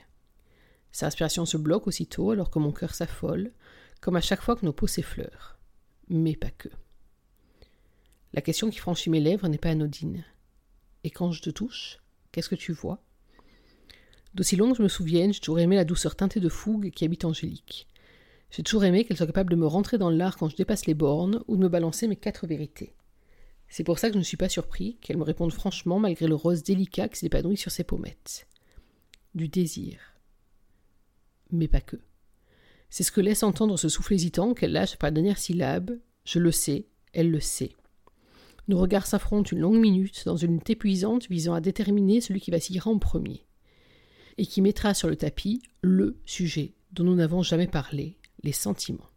Sa 0.93 1.07
respiration 1.07 1.47
se 1.47 1.57
bloque 1.57 1.87
aussitôt 1.87 2.33
alors 2.33 2.51
que 2.51 2.59
mon 2.59 2.71
cœur 2.71 2.95
s'affole, 2.95 3.53
comme 4.01 4.17
à 4.17 4.21
chaque 4.21 4.43
fois 4.43 4.57
que 4.57 4.67
nos 4.67 4.73
peaux 4.73 4.87
s'effleurent. 4.87 5.59
Mais 6.09 6.37
pas 6.37 6.51
que. 6.51 6.69
La 8.35 8.43
question 8.43 8.69
qui 8.69 8.79
franchit 8.79 9.11
mes 9.11 9.21
lèvres 9.21 9.49
n'est 9.49 9.59
pas 9.59 9.71
anodine. 9.71 10.25
Et 11.03 11.11
quand 11.11 11.33
je 11.33 11.41
te 11.41 11.51
touche, 11.51 12.01
qu'est-ce 12.31 12.49
que 12.49 12.55
tu 12.55 12.73
vois? 12.73 13.03
D'aussi 14.35 14.57
long 14.57 14.73
que 14.73 14.79
je 14.79 14.83
me 14.83 14.89
souvienne, 14.89 15.33
j'ai 15.33 15.41
toujours 15.41 15.61
aimé 15.61 15.77
la 15.77 15.85
douceur 15.85 16.17
teintée 16.17 16.41
de 16.41 16.49
fougue 16.49 16.91
qui 16.91 17.05
habite 17.05 17.25
Angélique. 17.25 17.87
J'ai 18.51 18.63
toujours 18.63 18.85
aimé 18.85 19.05
qu'elle 19.05 19.17
soit 19.17 19.27
capable 19.27 19.51
de 19.51 19.57
me 19.57 19.67
rentrer 19.67 19.97
dans 19.97 20.11
l'art 20.11 20.37
quand 20.37 20.49
je 20.49 20.57
dépasse 20.57 20.87
les 20.87 20.95
bornes 20.95 21.43
ou 21.47 21.57
de 21.57 21.63
me 21.63 21.69
balancer 21.69 22.09
mes 22.09 22.17
quatre 22.17 22.47
vérités. 22.47 22.95
C'est 23.69 23.85
pour 23.85 23.99
ça 23.99 24.09
que 24.09 24.15
je 24.15 24.19
ne 24.19 24.25
suis 24.25 24.37
pas 24.37 24.49
surpris 24.49 24.97
qu'elle 25.01 25.17
me 25.17 25.25
réponde 25.25 25.53
franchement 25.53 25.99
malgré 25.99 26.27
le 26.27 26.35
rose 26.35 26.63
délicat 26.63 27.09
qui 27.09 27.19
s'épanouit 27.19 27.57
sur 27.57 27.71
ses 27.71 27.85
pommettes. 27.85 28.47
Du 29.35 29.49
désir. 29.49 29.99
Mais 31.51 31.69
pas 31.69 31.81
que. 31.81 31.97
C'est 32.91 33.03
ce 33.03 33.13
que 33.13 33.21
laisse 33.21 33.43
entendre 33.43 33.77
ce 33.77 33.89
souffle 33.89 34.15
hésitant 34.15 34.55
qu'elle 34.55 34.73
lâche 34.73 34.97
par 34.97 35.09
la 35.09 35.15
dernière 35.15 35.39
syllabe. 35.39 35.99
Je 36.25 36.39
le 36.39 36.53
sais, 36.53 36.87
elle 37.13 37.31
le 37.31 37.41
sait. 37.41 37.73
Nos 38.67 38.79
regards 38.79 39.07
s'affrontent 39.07 39.51
une 39.51 39.61
longue 39.61 39.81
minute 39.81 40.25
dans 40.25 40.37
une 40.37 40.55
lutte 40.55 40.71
épuisante 40.71 41.29
visant 41.29 41.55
à 41.55 41.61
déterminer 41.61 42.21
celui 42.21 42.41
qui 42.41 42.51
vacillera 42.51 42.91
en 42.91 42.99
premier. 42.99 43.45
Et 44.37 44.47
qui 44.47 44.61
mettra 44.61 44.95
sur 44.95 45.09
le 45.09 45.17
tapis 45.17 45.63
le 45.83 46.17
sujet 46.25 46.75
dont 46.93 47.05
nous 47.05 47.15
n'avons 47.15 47.43
jamais 47.43 47.67
parlé, 47.67 48.19
les 48.43 48.53
sentiments. 48.53 49.11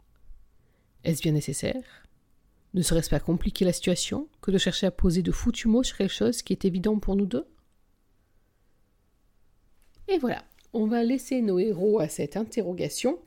Est-ce 1.03 1.21
bien 1.21 1.31
nécessaire? 1.31 1.83
Ne 2.73 2.81
serait-ce 2.81 3.09
pas 3.09 3.19
compliquer 3.19 3.65
la 3.65 3.73
situation 3.73 4.27
que 4.41 4.51
de 4.51 4.57
chercher 4.57 4.87
à 4.87 4.91
poser 4.91 5.21
de 5.21 5.31
foutus 5.31 5.65
mots 5.65 5.83
sur 5.83 5.97
quelque 5.97 6.13
chose 6.13 6.41
qui 6.41 6.53
est 6.53 6.65
évident 6.65 6.99
pour 6.99 7.15
nous 7.15 7.25
deux? 7.25 7.47
Et 10.07 10.17
voilà, 10.17 10.43
on 10.73 10.85
va 10.85 11.03
laisser 11.03 11.41
nos 11.41 11.59
héros 11.59 11.99
à 11.99 12.07
cette 12.07 12.37
interrogation. 12.37 13.19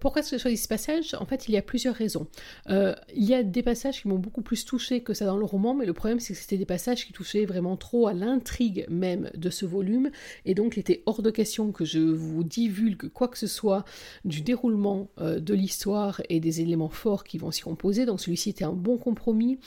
Pourquoi 0.00 0.20
est-ce 0.20 0.30
que 0.30 0.36
j'ai 0.36 0.42
choisi 0.42 0.56
ce 0.56 0.68
passage 0.68 1.14
En 1.18 1.26
fait, 1.26 1.48
il 1.48 1.52
y 1.52 1.56
a 1.56 1.62
plusieurs 1.62 1.94
raisons. 1.94 2.26
Euh, 2.68 2.94
il 3.14 3.24
y 3.24 3.34
a 3.34 3.42
des 3.42 3.62
passages 3.62 4.02
qui 4.02 4.08
m'ont 4.08 4.18
beaucoup 4.18 4.42
plus 4.42 4.64
touché 4.64 5.02
que 5.02 5.14
ça 5.14 5.26
dans 5.26 5.36
le 5.36 5.44
roman, 5.44 5.74
mais 5.74 5.86
le 5.86 5.92
problème 5.92 6.20
c'est 6.20 6.34
que 6.34 6.38
c'était 6.38 6.56
des 6.56 6.66
passages 6.66 7.06
qui 7.06 7.12
touchaient 7.12 7.44
vraiment 7.44 7.76
trop 7.76 8.06
à 8.06 8.12
l'intrigue 8.12 8.86
même 8.88 9.30
de 9.34 9.50
ce 9.50 9.66
volume, 9.66 10.10
et 10.44 10.54
donc 10.54 10.76
il 10.76 10.80
était 10.80 11.02
hors 11.06 11.22
de 11.22 11.30
question 11.30 11.72
que 11.72 11.84
je 11.84 11.98
vous 11.98 12.44
divulgue 12.44 13.08
quoi 13.08 13.28
que 13.28 13.38
ce 13.38 13.46
soit 13.46 13.84
du 14.24 14.40
déroulement 14.40 15.08
euh, 15.20 15.40
de 15.40 15.54
l'histoire 15.54 16.22
et 16.28 16.40
des 16.40 16.60
éléments 16.60 16.88
forts 16.88 17.24
qui 17.24 17.38
vont 17.38 17.50
s'y 17.50 17.62
composer. 17.62 18.06
Donc 18.06 18.20
celui-ci 18.20 18.50
était 18.50 18.64
un 18.64 18.72
bon 18.72 18.98
compromis. 18.98 19.58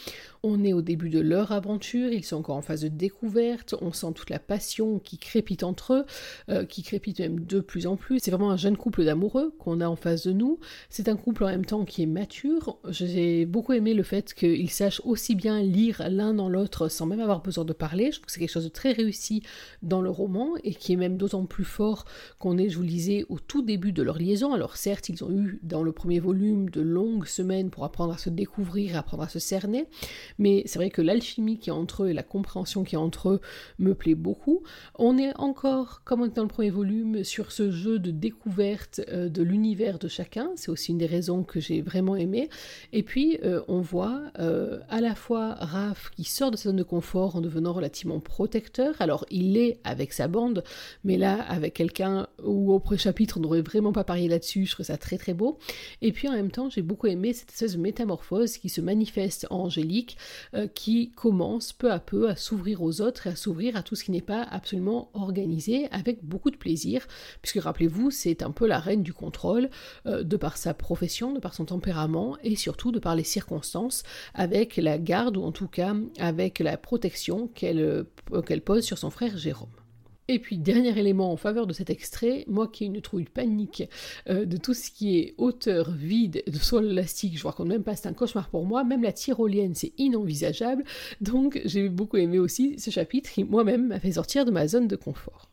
On 0.43 0.63
est 0.63 0.73
au 0.73 0.81
début 0.81 1.09
de 1.09 1.19
leur 1.19 1.51
aventure, 1.51 2.11
ils 2.11 2.23
sont 2.23 2.37
encore 2.37 2.55
en 2.55 2.61
phase 2.61 2.81
de 2.81 2.87
découverte, 2.87 3.75
on 3.81 3.91
sent 3.91 4.13
toute 4.15 4.29
la 4.29 4.39
passion 4.39 4.99
qui 4.99 5.17
crépite 5.17 5.63
entre 5.63 5.93
eux, 5.93 6.05
euh, 6.49 6.65
qui 6.65 6.83
crépite 6.83 7.18
de 7.27 7.59
plus 7.59 7.87
en 7.87 7.95
plus. 7.95 8.19
C'est 8.19 8.31
vraiment 8.31 8.51
un 8.51 8.57
jeune 8.57 8.77
couple 8.77 9.03
d'amoureux 9.03 9.53
qu'on 9.59 9.81
a 9.81 9.87
en 9.87 9.95
face 9.95 10.25
de 10.25 10.31
nous. 10.31 10.59
C'est 10.89 11.09
un 11.09 11.15
couple 11.15 11.43
en 11.43 11.47
même 11.47 11.65
temps 11.65 11.85
qui 11.85 12.03
est 12.03 12.05
mature. 12.05 12.77
J'ai 12.89 13.45
beaucoup 13.45 13.73
aimé 13.73 13.93
le 13.93 14.03
fait 14.03 14.33
qu'ils 14.33 14.69
sachent 14.69 15.01
aussi 15.03 15.35
bien 15.35 15.61
lire 15.61 16.01
l'un 16.09 16.33
dans 16.33 16.49
l'autre 16.49 16.87
sans 16.87 17.05
même 17.05 17.19
avoir 17.19 17.41
besoin 17.41 17.65
de 17.65 17.73
parler. 17.73 18.11
Je 18.11 18.17
trouve 18.17 18.27
que 18.27 18.31
c'est 18.31 18.39
quelque 18.39 18.49
chose 18.51 18.63
de 18.63 18.69
très 18.69 18.91
réussi 18.91 19.43
dans 19.81 20.01
le 20.01 20.09
roman 20.09 20.53
et 20.63 20.73
qui 20.73 20.93
est 20.93 20.97
même 20.97 21.17
d'autant 21.17 21.45
plus 21.45 21.65
fort 21.65 22.05
qu'on 22.37 22.57
est, 22.57 22.69
je 22.69 22.77
vous 22.77 22.83
le 22.83 22.89
disais, 22.89 23.25
au 23.29 23.39
tout 23.39 23.61
début 23.61 23.91
de 23.91 24.03
leur 24.03 24.17
liaison. 24.17 24.53
Alors 24.53 24.77
certes, 24.77 25.09
ils 25.09 25.23
ont 25.23 25.31
eu 25.31 25.59
dans 25.63 25.83
le 25.83 25.91
premier 25.91 26.19
volume 26.19 26.69
de 26.69 26.81
longues 26.81 27.25
semaines 27.25 27.69
pour 27.69 27.83
apprendre 27.83 28.13
à 28.13 28.17
se 28.17 28.29
découvrir, 28.29 28.97
apprendre 28.97 29.23
à 29.23 29.29
se 29.29 29.39
cerner, 29.39 29.85
mais 30.37 30.63
c'est 30.65 30.79
vrai 30.79 30.89
que 30.89 31.01
l'alchimie 31.01 31.59
qui 31.59 31.69
est 31.69 31.73
entre 31.73 32.03
eux 32.03 32.09
et 32.09 32.13
la 32.13 32.23
compréhension 32.23 32.83
qui 32.83 32.95
est 32.95 32.99
entre 32.99 33.29
eux 33.29 33.41
me 33.79 33.93
plaît 33.93 34.15
beaucoup. 34.15 34.63
On 34.97 35.17
est 35.17 35.35
encore, 35.37 36.01
comme 36.03 36.27
dans 36.27 36.43
le 36.43 36.47
premier 36.47 36.69
volume, 36.69 37.08
sur 37.23 37.51
ce 37.51 37.71
jeu 37.71 37.99
de 37.99 38.11
découverte 38.11 39.01
euh, 39.09 39.29
de 39.29 39.43
l'univers 39.43 39.99
de 39.99 40.07
chacun. 40.07 40.51
C'est 40.55 40.69
aussi 40.69 40.91
une 40.91 40.97
des 40.97 41.05
raisons 41.05 41.43
que 41.43 41.59
j'ai 41.59 41.81
vraiment 41.81 42.15
aimé. 42.15 42.49
Et 42.93 43.03
puis, 43.03 43.39
euh, 43.43 43.61
on 43.67 43.81
voit 43.81 44.21
euh, 44.39 44.79
à 44.89 45.01
la 45.01 45.15
fois 45.15 45.55
Raph 45.55 46.11
qui 46.15 46.23
sort 46.23 46.51
de 46.51 46.57
sa 46.57 46.69
zone 46.69 46.77
de 46.77 46.83
confort 46.83 47.35
en 47.35 47.41
devenant 47.41 47.73
relativement 47.73 48.19
protecteur. 48.19 48.95
Alors, 48.99 49.25
il 49.29 49.57
est 49.57 49.79
avec 49.83 50.13
sa 50.13 50.27
bande, 50.27 50.63
mais 51.03 51.17
là, 51.17 51.41
avec 51.41 51.73
quelqu'un 51.73 52.27
où 52.43 52.73
au 52.73 52.79
pré-chapitre, 52.79 53.37
on 53.37 53.41
n'aurait 53.41 53.61
vraiment 53.61 53.91
pas 53.91 54.03
parié 54.03 54.27
là-dessus. 54.27 54.65
Je 54.65 54.73
trouve 54.73 54.85
ça 54.85 54.97
très 54.97 55.17
très 55.17 55.33
beau. 55.33 55.59
Et 56.01 56.11
puis, 56.11 56.27
en 56.27 56.33
même 56.33 56.51
temps, 56.51 56.69
j'ai 56.69 56.81
beaucoup 56.81 57.07
aimé 57.07 57.33
cette 57.33 57.49
espèce 57.49 57.73
de 57.73 57.81
métamorphose 57.81 58.57
qui 58.57 58.69
se 58.69 58.81
manifeste 58.81 59.47
en 59.49 59.59
Angélique, 59.69 60.17
qui 60.73 61.11
commence 61.11 61.73
peu 61.73 61.91
à 61.91 61.99
peu 61.99 62.29
à 62.29 62.35
s'ouvrir 62.35 62.81
aux 62.81 63.01
autres 63.01 63.27
et 63.27 63.31
à 63.31 63.35
s'ouvrir 63.35 63.75
à 63.75 63.83
tout 63.83 63.95
ce 63.95 64.03
qui 64.03 64.11
n'est 64.11 64.21
pas 64.21 64.43
absolument 64.43 65.09
organisé 65.13 65.87
avec 65.91 66.23
beaucoup 66.23 66.51
de 66.51 66.57
plaisir 66.57 66.98
puisque 67.41 67.63
rappelez-vous, 67.63 68.11
c'est 68.11 68.43
un 68.43 68.51
peu 68.51 68.67
la 68.67 68.79
reine 68.79 69.03
du 69.03 69.13
contrôle, 69.13 69.69
euh, 70.05 70.23
de 70.23 70.37
par 70.37 70.57
sa 70.57 70.73
profession, 70.73 71.33
de 71.33 71.39
par 71.39 71.53
son 71.53 71.65
tempérament, 71.65 72.37
et 72.43 72.55
surtout 72.55 72.91
de 72.91 72.99
par 72.99 73.15
les 73.15 73.23
circonstances, 73.23 74.03
avec 74.33 74.77
la 74.77 74.97
garde, 74.97 75.37
ou 75.37 75.43
en 75.43 75.51
tout 75.51 75.67
cas 75.67 75.93
avec 76.19 76.59
la 76.59 76.77
protection 76.77 77.47
qu'elle 77.47 77.79
euh, 77.79 78.59
pose 78.65 78.83
sur 78.83 78.97
son 78.97 79.09
frère 79.09 79.37
Jérôme. 79.37 79.69
Et 80.31 80.37
puis, 80.37 80.59
dernier 80.59 80.95
élément 80.97 81.31
en 81.31 81.37
faveur 81.37 81.65
de 81.65 81.73
cet 81.73 81.89
extrait, 81.89 82.45
moi 82.47 82.67
qui 82.67 82.83
ai 82.83 82.87
une 82.87 83.01
trouille 83.01 83.25
panique 83.25 83.89
euh, 84.29 84.45
de 84.45 84.57
tout 84.57 84.75
ce 84.75 84.91
qui 84.91 85.17
est 85.17 85.33
hauteur 85.39 85.89
vide 85.89 86.43
de 86.45 86.57
sol 86.57 86.85
élastique, 86.85 87.35
je 87.35 87.41
vois 87.41 87.51
qu'on 87.51 87.65
même 87.65 87.81
pas, 87.81 87.95
c'est 87.95 88.07
un 88.07 88.13
cauchemar 88.13 88.47
pour 88.49 88.63
moi, 88.63 88.83
même 88.83 89.01
la 89.01 89.11
tyrolienne, 89.11 89.73
c'est 89.73 89.91
inenvisageable, 89.97 90.83
donc 91.19 91.59
j'ai 91.65 91.89
beaucoup 91.89 92.17
aimé 92.17 92.37
aussi 92.37 92.77
ce 92.77 92.91
chapitre 92.91 93.31
qui 93.31 93.43
moi-même 93.43 93.87
m'a 93.87 93.99
fait 93.99 94.11
sortir 94.11 94.45
de 94.45 94.51
ma 94.51 94.67
zone 94.67 94.87
de 94.87 94.95
confort. 94.95 95.48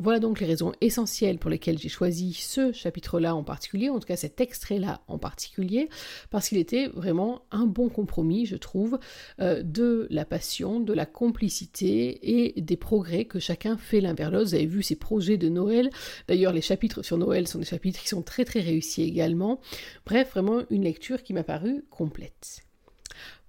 Voilà 0.00 0.20
donc 0.20 0.38
les 0.38 0.46
raisons 0.46 0.72
essentielles 0.80 1.38
pour 1.38 1.50
lesquelles 1.50 1.78
j'ai 1.78 1.88
choisi 1.88 2.32
ce 2.32 2.70
chapitre-là 2.72 3.34
en 3.34 3.42
particulier, 3.42 3.88
en 3.88 3.98
tout 3.98 4.06
cas 4.06 4.14
cet 4.14 4.40
extrait-là 4.40 5.00
en 5.08 5.18
particulier, 5.18 5.88
parce 6.30 6.48
qu'il 6.48 6.58
était 6.58 6.86
vraiment 6.86 7.42
un 7.50 7.66
bon 7.66 7.88
compromis, 7.88 8.46
je 8.46 8.54
trouve, 8.54 9.00
euh, 9.40 9.62
de 9.64 10.06
la 10.10 10.24
passion, 10.24 10.78
de 10.78 10.92
la 10.92 11.04
complicité 11.04 12.18
et 12.22 12.60
des 12.60 12.76
progrès 12.76 13.24
que 13.24 13.40
chacun 13.40 13.76
fait 13.76 14.00
l'un 14.00 14.14
vers 14.14 14.30
l'autre. 14.30 14.50
Vous 14.50 14.54
avez 14.54 14.66
vu 14.66 14.84
ces 14.84 14.96
projets 14.96 15.36
de 15.36 15.48
Noël. 15.48 15.90
D'ailleurs, 16.28 16.52
les 16.52 16.62
chapitres 16.62 17.02
sur 17.02 17.18
Noël 17.18 17.48
sont 17.48 17.58
des 17.58 17.64
chapitres 17.64 18.00
qui 18.00 18.08
sont 18.08 18.22
très 18.22 18.44
très 18.44 18.60
réussis 18.60 19.02
également. 19.02 19.60
Bref, 20.06 20.30
vraiment 20.30 20.62
une 20.70 20.84
lecture 20.84 21.24
qui 21.24 21.32
m'a 21.32 21.42
paru 21.42 21.84
complète. 21.90 22.67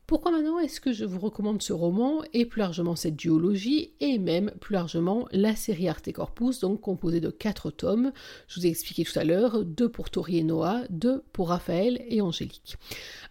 Pourquoi 0.09 0.31
maintenant 0.31 0.57
est-ce 0.57 0.81
que 0.81 0.91
je 0.91 1.05
vous 1.05 1.19
recommande 1.19 1.61
ce 1.61 1.71
roman 1.71 2.23
et 2.33 2.47
plus 2.47 2.61
largement 2.61 2.95
cette 2.95 3.15
duologie 3.15 3.91
et 3.99 4.17
même 4.17 4.49
plus 4.59 4.73
largement 4.73 5.27
la 5.31 5.55
série 5.55 5.87
Arte 5.87 6.11
Corpus, 6.11 6.61
donc 6.61 6.81
composée 6.81 7.19
de 7.19 7.29
quatre 7.29 7.69
tomes, 7.69 8.11
je 8.47 8.59
vous 8.59 8.65
ai 8.65 8.69
expliqué 8.69 9.03
tout 9.03 9.19
à 9.19 9.23
l'heure, 9.23 9.63
deux 9.63 9.87
pour 9.87 10.09
Tori 10.09 10.39
et 10.39 10.43
Noah, 10.43 10.81
deux 10.89 11.21
pour 11.31 11.49
Raphaël 11.49 12.03
et 12.07 12.21
Angélique. 12.21 12.77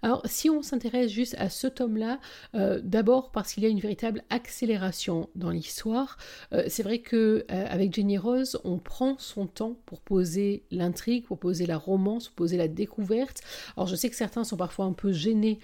Alors 0.02 0.22
si 0.26 0.50
on 0.50 0.62
s'intéresse 0.62 1.10
juste 1.10 1.34
à 1.38 1.50
ce 1.50 1.66
tome-là, 1.66 2.20
euh, 2.54 2.80
d'abord 2.80 3.32
parce 3.32 3.54
qu'il 3.54 3.64
y 3.64 3.66
a 3.66 3.70
une 3.70 3.80
véritable 3.80 4.22
accélération 4.30 5.30
dans 5.34 5.50
l'histoire, 5.50 6.16
euh, 6.52 6.62
c'est 6.68 6.84
vrai 6.84 7.00
que 7.00 7.44
euh, 7.50 7.66
avec 7.68 7.92
Jenny 7.92 8.18
Rose, 8.18 8.60
on 8.62 8.78
prend 8.78 9.18
son 9.18 9.48
temps 9.48 9.76
pour 9.84 10.00
poser 10.00 10.62
l'intrigue, 10.70 11.24
pour 11.24 11.40
poser 11.40 11.66
la 11.66 11.76
romance, 11.76 12.28
pour 12.28 12.36
poser 12.36 12.56
la 12.56 12.68
découverte. 12.68 13.40
Alors 13.76 13.88
je 13.88 13.96
sais 13.96 14.08
que 14.08 14.14
certains 14.14 14.44
sont 14.44 14.56
parfois 14.56 14.84
un 14.84 14.92
peu 14.92 15.10
gênés 15.10 15.58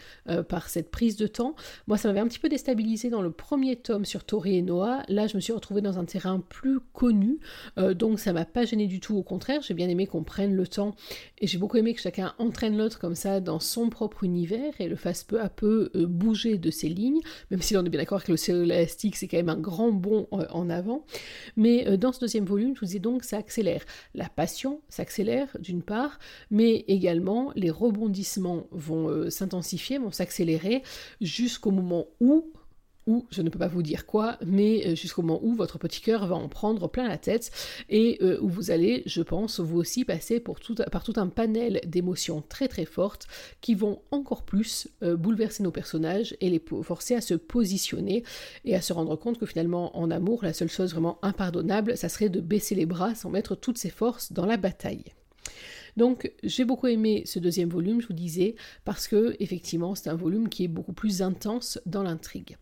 par 0.48 0.68
cette 0.68 0.90
prise 0.90 1.03
de 1.12 1.26
temps. 1.26 1.54
Moi, 1.86 1.98
ça 1.98 2.08
m'avait 2.08 2.20
un 2.20 2.26
petit 2.26 2.38
peu 2.38 2.48
déstabilisé 2.48 3.10
dans 3.10 3.20
le 3.20 3.30
premier 3.30 3.76
tome 3.76 4.04
sur 4.04 4.24
Tori 4.24 4.56
et 4.56 4.62
Noah. 4.62 5.02
Là, 5.08 5.26
je 5.26 5.36
me 5.36 5.40
suis 5.40 5.52
retrouvée 5.52 5.82
dans 5.82 5.98
un 5.98 6.04
terrain 6.04 6.40
plus 6.40 6.80
connu, 6.80 7.38
euh, 7.78 7.94
donc 7.94 8.18
ça 8.18 8.32
m'a 8.32 8.44
pas 8.44 8.64
gêné 8.64 8.86
du 8.86 9.00
tout. 9.00 9.16
Au 9.16 9.22
contraire, 9.22 9.60
j'ai 9.62 9.74
bien 9.74 9.88
aimé 9.88 10.06
qu'on 10.06 10.24
prenne 10.24 10.54
le 10.54 10.66
temps 10.66 10.94
et 11.38 11.46
j'ai 11.46 11.58
beaucoup 11.58 11.76
aimé 11.76 11.94
que 11.94 12.00
chacun 12.00 12.34
entraîne 12.38 12.76
l'autre 12.76 12.98
comme 12.98 13.14
ça 13.14 13.40
dans 13.40 13.60
son 13.60 13.90
propre 13.90 14.24
univers 14.24 14.72
et 14.78 14.88
le 14.88 14.96
fasse 14.96 15.24
peu 15.24 15.40
à 15.40 15.48
peu 15.48 15.90
euh, 15.94 16.06
bouger 16.06 16.56
de 16.56 16.70
ses 16.70 16.88
lignes, 16.88 17.20
même 17.50 17.60
si 17.60 17.76
on 17.76 17.84
est 17.84 17.90
bien 17.90 18.00
d'accord 18.00 18.24
que 18.24 18.32
le 18.32 18.38
célastique 18.38 19.16
c'est 19.16 19.28
quand 19.28 19.36
même 19.36 19.50
un 19.50 19.60
grand 19.60 19.92
bond 19.92 20.26
euh, 20.32 20.46
en 20.50 20.70
avant. 20.70 21.04
Mais 21.56 21.98
dans 21.98 22.12
ce 22.12 22.20
deuxième 22.20 22.46
volume, 22.46 22.74
je 22.74 22.80
vous 22.80 22.86
dis 22.86 23.00
donc, 23.00 23.24
ça 23.24 23.36
accélère. 23.36 23.84
La 24.14 24.28
passion 24.28 24.80
s'accélère 24.88 25.48
d'une 25.60 25.82
part, 25.82 26.18
mais 26.50 26.84
également 26.88 27.52
les 27.54 27.70
rebondissements 27.70 28.66
vont 28.70 29.30
s'intensifier, 29.30 29.98
vont 29.98 30.10
s'accélérer 30.10 30.82
jusqu'au 31.20 31.70
moment 31.70 32.06
où 32.20 32.52
ou 33.06 33.26
je 33.30 33.42
ne 33.42 33.50
peux 33.50 33.58
pas 33.58 33.68
vous 33.68 33.82
dire 33.82 34.06
quoi, 34.06 34.38
mais 34.44 34.86
euh, 34.86 34.94
jusqu'au 34.94 35.22
moment 35.22 35.40
où 35.42 35.54
votre 35.54 35.78
petit 35.78 36.00
cœur 36.00 36.26
va 36.26 36.34
en 36.34 36.48
prendre 36.48 36.88
plein 36.88 37.08
la 37.08 37.18
tête 37.18 37.50
et 37.88 38.18
euh, 38.22 38.38
où 38.40 38.48
vous 38.48 38.70
allez, 38.70 39.02
je 39.06 39.22
pense, 39.22 39.60
vous 39.60 39.78
aussi 39.78 40.04
passer 40.04 40.40
par 40.40 40.58
tout 40.60 41.12
un 41.16 41.28
panel 41.28 41.80
d'émotions 41.86 42.42
très 42.48 42.68
très 42.68 42.84
fortes 42.84 43.26
qui 43.60 43.74
vont 43.74 44.00
encore 44.10 44.44
plus 44.44 44.88
euh, 45.02 45.16
bouleverser 45.16 45.62
nos 45.62 45.70
personnages 45.70 46.36
et 46.40 46.50
les 46.50 46.62
forcer 46.82 47.14
à 47.14 47.20
se 47.20 47.34
positionner 47.34 48.24
et 48.64 48.74
à 48.74 48.80
se 48.80 48.92
rendre 48.92 49.16
compte 49.16 49.38
que 49.38 49.46
finalement 49.46 49.96
en 49.98 50.10
amour, 50.10 50.42
la 50.42 50.52
seule 50.52 50.70
chose 50.70 50.92
vraiment 50.92 51.18
impardonnable, 51.22 51.96
ça 51.96 52.08
serait 52.08 52.28
de 52.28 52.40
baisser 52.40 52.74
les 52.74 52.86
bras 52.86 53.14
sans 53.14 53.30
mettre 53.30 53.54
toutes 53.54 53.78
ses 53.78 53.90
forces 53.90 54.32
dans 54.32 54.46
la 54.46 54.56
bataille. 54.56 55.04
Donc 55.96 56.32
j'ai 56.42 56.64
beaucoup 56.64 56.86
aimé 56.86 57.22
ce 57.26 57.38
deuxième 57.38 57.68
volume, 57.68 58.00
je 58.00 58.08
vous 58.08 58.14
disais, 58.14 58.56
parce 58.84 59.08
que 59.08 59.36
effectivement 59.38 59.94
c'est 59.94 60.10
un 60.10 60.16
volume 60.16 60.48
qui 60.48 60.64
est 60.64 60.68
beaucoup 60.68 60.92
plus 60.92 61.22
intense 61.22 61.78
dans 61.86 62.02
l'intrigue. 62.02 62.56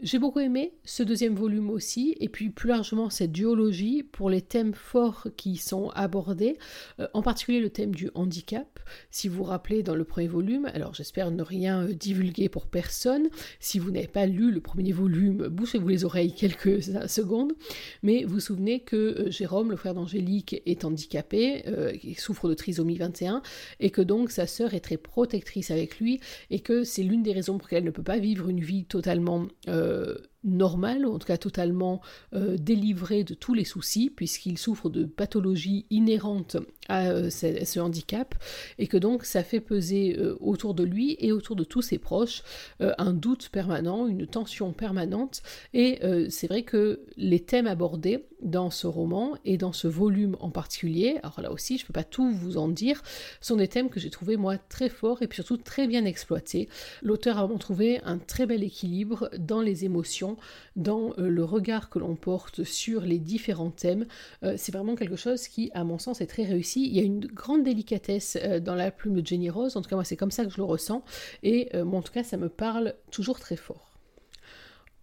J'ai 0.00 0.18
beaucoup 0.18 0.40
aimé 0.40 0.74
ce 0.84 1.02
deuxième 1.02 1.34
volume 1.34 1.70
aussi, 1.70 2.16
et 2.20 2.28
puis 2.28 2.50
plus 2.50 2.68
largement 2.68 3.10
cette 3.10 3.32
duologie 3.32 4.02
pour 4.02 4.30
les 4.30 4.42
thèmes 4.42 4.74
forts 4.74 5.28
qui 5.36 5.56
sont 5.56 5.90
abordés, 5.94 6.58
euh, 7.00 7.08
en 7.14 7.22
particulier 7.22 7.60
le 7.60 7.70
thème 7.70 7.94
du 7.94 8.10
handicap. 8.14 8.78
Si 9.10 9.28
vous 9.28 9.38
vous 9.38 9.44
rappelez 9.44 9.82
dans 9.82 9.96
le 9.96 10.04
premier 10.04 10.28
volume, 10.28 10.66
alors 10.74 10.94
j'espère 10.94 11.30
ne 11.30 11.42
rien 11.42 11.82
euh, 11.82 11.92
divulguer 11.92 12.48
pour 12.48 12.66
personne, 12.66 13.28
si 13.58 13.78
vous 13.78 13.90
n'avez 13.90 14.06
pas 14.06 14.26
lu 14.26 14.52
le 14.52 14.60
premier 14.60 14.92
volume, 14.92 15.48
bouchez-vous 15.48 15.88
les 15.88 16.04
oreilles 16.04 16.32
quelques 16.36 16.82
secondes, 17.08 17.54
mais 18.02 18.24
vous 18.24 18.34
vous 18.34 18.40
souvenez 18.40 18.80
que 18.80 18.96
euh, 18.96 19.30
Jérôme, 19.30 19.70
le 19.70 19.76
frère 19.76 19.94
d'Angélique, 19.94 20.62
est 20.66 20.84
handicapé, 20.84 21.64
il 22.02 22.18
souffre 22.18 22.48
de 22.48 22.54
trisomie 22.54 22.75
21, 22.82 23.42
et 23.80 23.90
que 23.90 24.02
donc 24.02 24.30
sa 24.30 24.46
sœur 24.46 24.74
est 24.74 24.80
très 24.80 24.96
protectrice 24.96 25.70
avec 25.70 25.98
lui, 25.98 26.20
et 26.50 26.60
que 26.60 26.84
c'est 26.84 27.02
l'une 27.02 27.22
des 27.22 27.32
raisons 27.32 27.58
pour 27.58 27.66
lesquelles 27.66 27.78
elle 27.78 27.84
ne 27.84 27.90
peut 27.90 28.02
pas 28.02 28.18
vivre 28.18 28.48
une 28.48 28.60
vie 28.60 28.84
totalement 28.84 29.46
euh, 29.68 30.16
normal, 30.46 31.04
ou 31.04 31.12
en 31.12 31.18
tout 31.18 31.26
cas 31.26 31.36
totalement 31.36 32.00
euh, 32.34 32.56
délivré 32.56 33.24
de 33.24 33.34
tous 33.34 33.52
les 33.52 33.64
soucis, 33.64 34.10
puisqu'il 34.10 34.56
souffre 34.56 34.88
de 34.88 35.04
pathologies 35.04 35.86
inhérentes 35.90 36.56
à 36.88 37.08
euh, 37.08 37.30
ce, 37.30 37.80
handicap, 37.80 38.34
et 38.78 38.86
que 38.86 38.96
donc 38.96 39.24
ça 39.24 39.42
fait 39.42 39.60
peser 39.60 40.16
euh, 40.18 40.36
autour 40.40 40.74
de 40.74 40.84
lui 40.84 41.16
et 41.18 41.32
autour 41.32 41.56
de 41.56 41.64
tous 41.64 41.82
ses 41.82 41.98
proches 41.98 42.42
un 42.80 43.12
doute 43.12 43.48
permanent, 43.48 44.06
une 44.06 44.26
tension 44.26 44.72
permanente, 44.72 45.42
et 45.74 46.00
c'est 46.30 46.46
vrai 46.46 46.62
que 46.62 47.00
les 47.16 47.40
thèmes 47.40 47.66
abordés 47.66 48.24
dans 48.42 48.70
ce 48.70 48.86
roman 48.86 49.36
et 49.44 49.56
dans 49.56 49.72
ce 49.72 49.88
volume 49.88 50.36
en 50.40 50.50
particulier, 50.50 51.18
alors 51.22 51.40
là 51.40 51.50
aussi 51.50 51.78
je 51.78 51.84
ne 51.84 51.86
peux 51.88 51.92
pas 51.92 52.04
tout 52.04 52.30
vous 52.30 52.58
en 52.58 52.68
dire, 52.68 53.02
sont 53.40 53.56
des 53.56 53.68
thèmes 53.68 53.88
que 53.88 53.98
j'ai 53.98 54.10
trouvé 54.10 54.36
moi 54.36 54.58
très 54.58 54.88
forts 54.88 55.22
et 55.22 55.26
puis 55.26 55.36
surtout 55.36 55.56
très 55.56 55.86
bien 55.86 56.04
exploités. 56.04 56.68
L'auteur 57.02 57.38
a 57.38 57.42
vraiment 57.42 57.58
trouvé 57.58 58.00
un 58.04 58.18
très 58.18 58.46
bel 58.46 58.62
équilibre 58.62 59.30
dans 59.38 59.60
les 59.60 59.84
émotions 59.84 60.35
dans 60.76 61.12
euh, 61.18 61.28
le 61.28 61.44
regard 61.44 61.90
que 61.90 61.98
l'on 61.98 62.16
porte 62.16 62.64
sur 62.64 63.02
les 63.02 63.18
différents 63.18 63.70
thèmes. 63.70 64.06
Euh, 64.42 64.54
c'est 64.56 64.72
vraiment 64.72 64.94
quelque 64.94 65.16
chose 65.16 65.48
qui, 65.48 65.70
à 65.74 65.84
mon 65.84 65.98
sens, 65.98 66.20
est 66.20 66.26
très 66.26 66.44
réussi. 66.44 66.86
Il 66.86 66.94
y 66.94 67.00
a 67.00 67.02
une 67.02 67.26
grande 67.26 67.64
délicatesse 67.64 68.38
euh, 68.42 68.60
dans 68.60 68.74
la 68.74 68.90
plume 68.90 69.20
de 69.20 69.26
Jenny 69.26 69.50
Rose, 69.50 69.76
en 69.76 69.82
tout 69.82 69.88
cas 69.88 69.96
moi 69.96 70.04
c'est 70.04 70.16
comme 70.16 70.30
ça 70.30 70.44
que 70.44 70.50
je 70.50 70.58
le 70.58 70.64
ressens, 70.64 71.02
et 71.42 71.70
en 71.76 72.02
tout 72.02 72.12
cas 72.12 72.22
ça 72.22 72.36
me 72.36 72.48
parle 72.48 72.94
toujours 73.10 73.38
très 73.38 73.56
fort. 73.56 73.85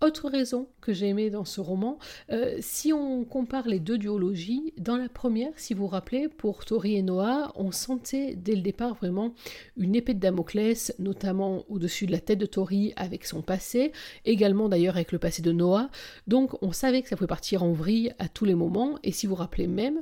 Autre 0.04 0.30
raison 0.30 0.68
que 0.82 0.92
j'ai 0.92 1.08
aimé 1.08 1.30
dans 1.30 1.46
ce 1.46 1.62
roman, 1.62 1.98
euh, 2.30 2.58
si 2.60 2.92
on 2.92 3.24
compare 3.24 3.70
les 3.70 3.80
deux 3.80 3.98
duologies, 3.98 4.74
dans 4.78 4.98
la 4.98 5.08
première, 5.08 5.54
si 5.56 5.74
vous 5.74 5.84
vous 5.84 5.88
rappelez, 5.88 6.28
pour 6.28 6.66
Tori 6.66 6.98
et 6.98 7.02
Noah, 7.02 7.54
on 7.56 7.72
sentait 7.72 8.36
dès 8.36 8.54
le 8.54 8.62
départ 8.62 8.96
vraiment 8.96 9.34
une 9.78 9.96
épée 9.96 10.13
de 10.13 10.20
Damoclès, 10.20 10.94
notamment 11.00 11.63
au-dessus 11.70 12.06
de 12.06 12.12
la 12.12 12.20
tête 12.20 12.39
de 12.39 12.46
Tori 12.46 12.92
avec 12.98 13.24
son 13.24 13.42
passé, 13.42 13.94
également 14.26 14.68
d'ailleurs 14.68 14.98
avec 14.98 15.13
le 15.13 15.20
passé 15.20 15.42
de 15.42 15.54
Noah. 15.54 15.89
Donc 16.28 16.62
on 16.62 16.74
savait 16.74 17.02
que 17.02 17.08
ça 17.08 17.16
pouvait 17.16 17.28
partir 17.28 17.63
en 17.63 17.72
vrille 17.72 18.12
à 18.20 18.28
tous 18.28 18.44
les 18.44 18.56
moments, 18.56 19.00
et 19.04 19.13
si 19.13 19.26
vous 19.26 19.36
vous 19.36 19.39
rappelez 19.39 19.68
même, 19.68 20.02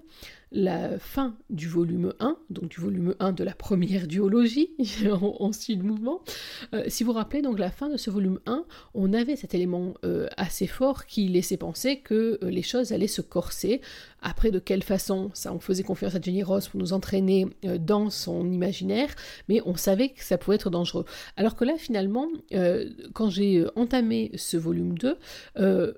la 0.51 0.99
fin 0.99 1.37
du 1.49 1.67
volume 1.67 2.13
1, 2.19 2.37
donc 2.49 2.69
du 2.69 2.81
volume 2.81 3.15
1 3.19 3.31
de 3.31 3.43
la 3.43 3.53
première 3.53 4.05
duologie, 4.05 4.71
on, 5.21 5.51
suit 5.53 5.77
mouvement. 5.77 6.21
Euh, 6.73 6.83
si 6.87 7.03
vous 7.03 7.11
vous 7.11 7.17
rappelez, 7.17 7.41
donc 7.41 7.57
la 7.57 7.71
fin 7.71 7.89
de 7.89 7.95
ce 7.95 8.09
volume 8.09 8.39
1, 8.45 8.65
on 8.93 9.13
avait 9.13 9.37
cet 9.37 9.53
élément 9.53 9.93
euh, 10.03 10.27
assez 10.35 10.67
fort 10.67 11.05
qui 11.05 11.29
laissait 11.29 11.57
penser 11.57 11.99
que 11.99 12.37
euh, 12.43 12.49
les 12.49 12.63
choses 12.63 12.91
allaient 12.91 13.07
se 13.07 13.21
corser. 13.21 13.79
Après, 14.21 14.51
de 14.51 14.59
quelle 14.59 14.83
façon? 14.83 15.31
Ça, 15.33 15.53
on 15.53 15.59
faisait 15.59 15.83
confiance 15.83 16.15
à 16.15 16.21
Jenny 16.21 16.43
Ross 16.43 16.67
pour 16.67 16.79
nous 16.79 16.93
entraîner 16.93 17.47
dans 17.79 18.11
son 18.11 18.51
imaginaire, 18.51 19.09
mais 19.49 19.61
on 19.65 19.75
savait 19.75 20.09
que 20.09 20.23
ça 20.23 20.37
pouvait 20.37 20.57
être 20.57 20.69
dangereux. 20.69 21.05
Alors 21.37 21.55
que 21.55 21.65
là, 21.65 21.73
finalement, 21.77 22.27
quand 23.13 23.31
j'ai 23.31 23.65
entamé 23.75 24.29
ce 24.35 24.57
volume 24.57 24.95
2, 24.95 25.17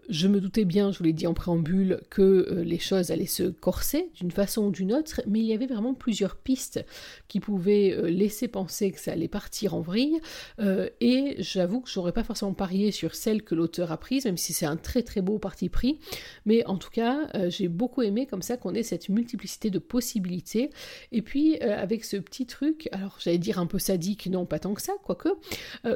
je 0.08 0.28
me 0.30 0.40
doutais 0.40 0.64
bien, 0.64 0.94
je 0.94 1.00
vous 1.00 1.04
l'ai 1.04 1.12
dit 1.12 1.28
en 1.28 1.34
préambule, 1.34 2.00
que 2.10 2.62
les 2.64 2.80
choses 2.80 3.12
allaient 3.12 3.26
se 3.26 3.44
corser 3.44 4.10
d'une 4.16 4.32
façon 4.32 4.43
ou 4.58 4.72
d'une 4.72 4.94
autre, 4.94 5.22
mais 5.28 5.40
il 5.40 5.46
y 5.46 5.54
avait 5.54 5.66
vraiment 5.66 5.94
plusieurs 5.94 6.36
pistes 6.36 6.86
qui 7.28 7.40
pouvaient 7.40 7.92
euh, 7.92 8.10
laisser 8.10 8.48
penser 8.48 8.92
que 8.92 9.00
ça 9.00 9.12
allait 9.12 9.28
partir 9.28 9.74
en 9.74 9.82
vrille, 9.82 10.20
euh, 10.60 10.90
et 11.02 11.36
j'avoue 11.40 11.82
que 11.82 11.90
j'aurais 11.90 12.12
pas 12.12 12.24
forcément 12.24 12.54
parié 12.54 12.92
sur 12.92 13.16
celle 13.16 13.44
que 13.44 13.56
l'auteur 13.56 13.92
a 13.92 13.98
prise, 13.98 14.26
même 14.26 14.38
si 14.38 14.54
c'est 14.54 14.66
un 14.66 14.78
très 14.78 15.04
très 15.04 15.22
beau 15.22 15.40
parti 15.40 15.70
pris, 15.70 16.00
mais 16.46 16.66
en 16.66 16.78
tout 16.78 16.90
cas, 16.90 17.30
euh, 17.36 17.50
j'ai 17.50 17.68
beaucoup 17.68 18.02
aimé 18.02 18.26
comme 18.26 18.42
ça 18.42 18.58
qu'on 18.58 18.74
ait 18.74 18.84
cette 18.84 19.10
multiplicité 19.10 19.70
de 19.70 19.80
possibilités, 19.80 20.70
et 21.12 21.22
puis 21.22 21.60
avec 21.60 22.04
ce 22.04 22.18
petit 22.18 22.46
truc, 22.46 22.90
alors 22.92 23.18
j'allais 23.20 23.38
dire 23.38 23.60
un 23.60 23.66
peu 23.66 23.80
sadique, 23.80 24.28
non 24.28 24.46
pas 24.46 24.60
tant 24.60 24.74
que 24.74 24.82
ça, 24.82 24.94
quoique, 25.04 25.30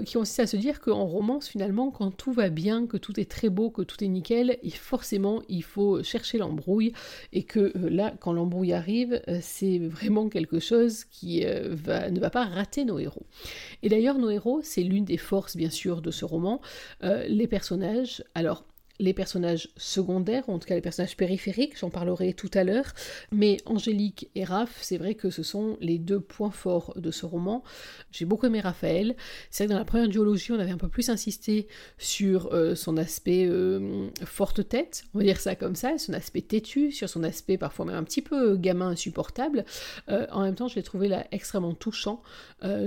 qui 0.05 0.13
consiste 0.13 0.39
à 0.39 0.47
se 0.47 0.57
dire 0.57 0.79
qu'en 0.79 1.05
romance, 1.05 1.47
finalement, 1.47 1.91
quand 1.91 2.12
tout 2.12 2.31
va 2.31 2.49
bien, 2.49 2.88
que 2.88 2.97
tout 2.97 3.19
est 3.19 3.29
très 3.29 3.49
beau, 3.49 3.69
que 3.69 3.81
tout 3.81 4.03
est 4.03 4.07
nickel, 4.07 4.57
et 4.63 4.69
forcément, 4.69 5.41
il 5.49 5.63
faut 5.63 6.03
chercher 6.03 6.38
l'embrouille, 6.38 6.93
et 7.33 7.43
que 7.43 7.71
là, 7.75 8.13
quand 8.19 8.33
l'embrouille 8.38 8.73
arrive, 8.73 9.21
euh, 9.28 9.39
c'est 9.41 9.80
vraiment 9.80 10.30
quelque 10.30 10.60
chose 10.60 11.04
qui 11.06 11.45
euh, 11.45 11.76
ne 12.10 12.19
va 12.19 12.30
pas 12.30 12.45
rater 12.45 12.86
nos 12.86 13.00
héros. 13.00 13.26
Et 13.84 13.89
d'ailleurs, 13.89 14.19
nos 14.19 14.30
héros, 14.30 14.62
c'est 14.63 14.84
l'une 14.84 15.06
des 15.06 15.17
forces, 15.17 15.58
bien 15.58 15.69
sûr, 15.69 16.02
de 16.02 16.12
ce 16.12 16.23
roman. 16.23 16.62
Euh, 17.04 17.26
les 17.28 17.47
personnages, 17.47 18.23
alors 18.36 18.63
les 18.99 19.13
personnages 19.13 19.69
secondaires, 19.77 20.49
en 20.49 20.60
tout 20.60 20.67
cas 20.67 20.75
les 20.75 20.81
personnages 20.81 21.17
périphériques, 21.17 21.77
j'en 21.77 21.89
parlerai 21.89 22.33
tout 22.33 22.49
à 22.53 22.63
l'heure, 22.63 22.93
mais 23.31 23.57
Angélique 23.65 24.29
et 24.36 24.43
Raph, 24.43 24.77
c'est 24.81 24.97
vrai 24.97 25.15
que 25.15 25.29
ce 25.29 25.43
sont 25.43 25.77
les 25.81 25.99
deux 25.99 26.19
points 26.19 26.51
forts 26.51 26.93
de 26.95 27.12
ce 27.12 27.25
roman. 27.25 27.63
J'ai 28.12 28.25
beaucoup 28.25 28.45
aimé 28.45 28.60
Raphaël. 28.60 29.15
C'est 29.51 29.63
vrai 29.63 29.67
que 29.67 29.73
dans 29.73 29.79
la 29.79 29.86
première 29.86 30.07
duologie, 30.07 30.51
on 30.51 30.60
avait 30.60 30.71
un 30.71 30.77
peu 30.77 30.89
plus 30.89 31.10
insisté 31.10 31.67
sur 31.97 32.53
euh, 32.53 32.75
son 32.75 32.97
aspect 32.97 33.45
euh, 33.47 34.10
forte 34.25 34.67
tête, 34.67 35.03
on 35.13 35.19
va 35.19 35.23
dire 35.23 35.39
ça 35.39 35.55
comme 35.55 35.75
ça, 35.75 35.97
son 35.97 36.13
aspect 36.13 36.41
têtu, 36.41 36.91
sur 36.91 37.10
son 37.10 37.23
aspect 37.23 37.57
parfois 37.57 37.86
même 37.86 37.95
un 37.95 38.03
petit 38.03 38.21
peu 38.21 38.57
gamin 38.57 38.89
insupportable. 38.89 39.65
Euh, 40.10 40.25
en 40.31 40.41
même 40.41 40.55
temps, 40.55 40.67
je 40.67 40.75
l'ai 40.75 40.83
trouvé 40.83 41.07
là 41.07 41.25
extrêmement 41.31 41.73
touchant. 41.73 42.21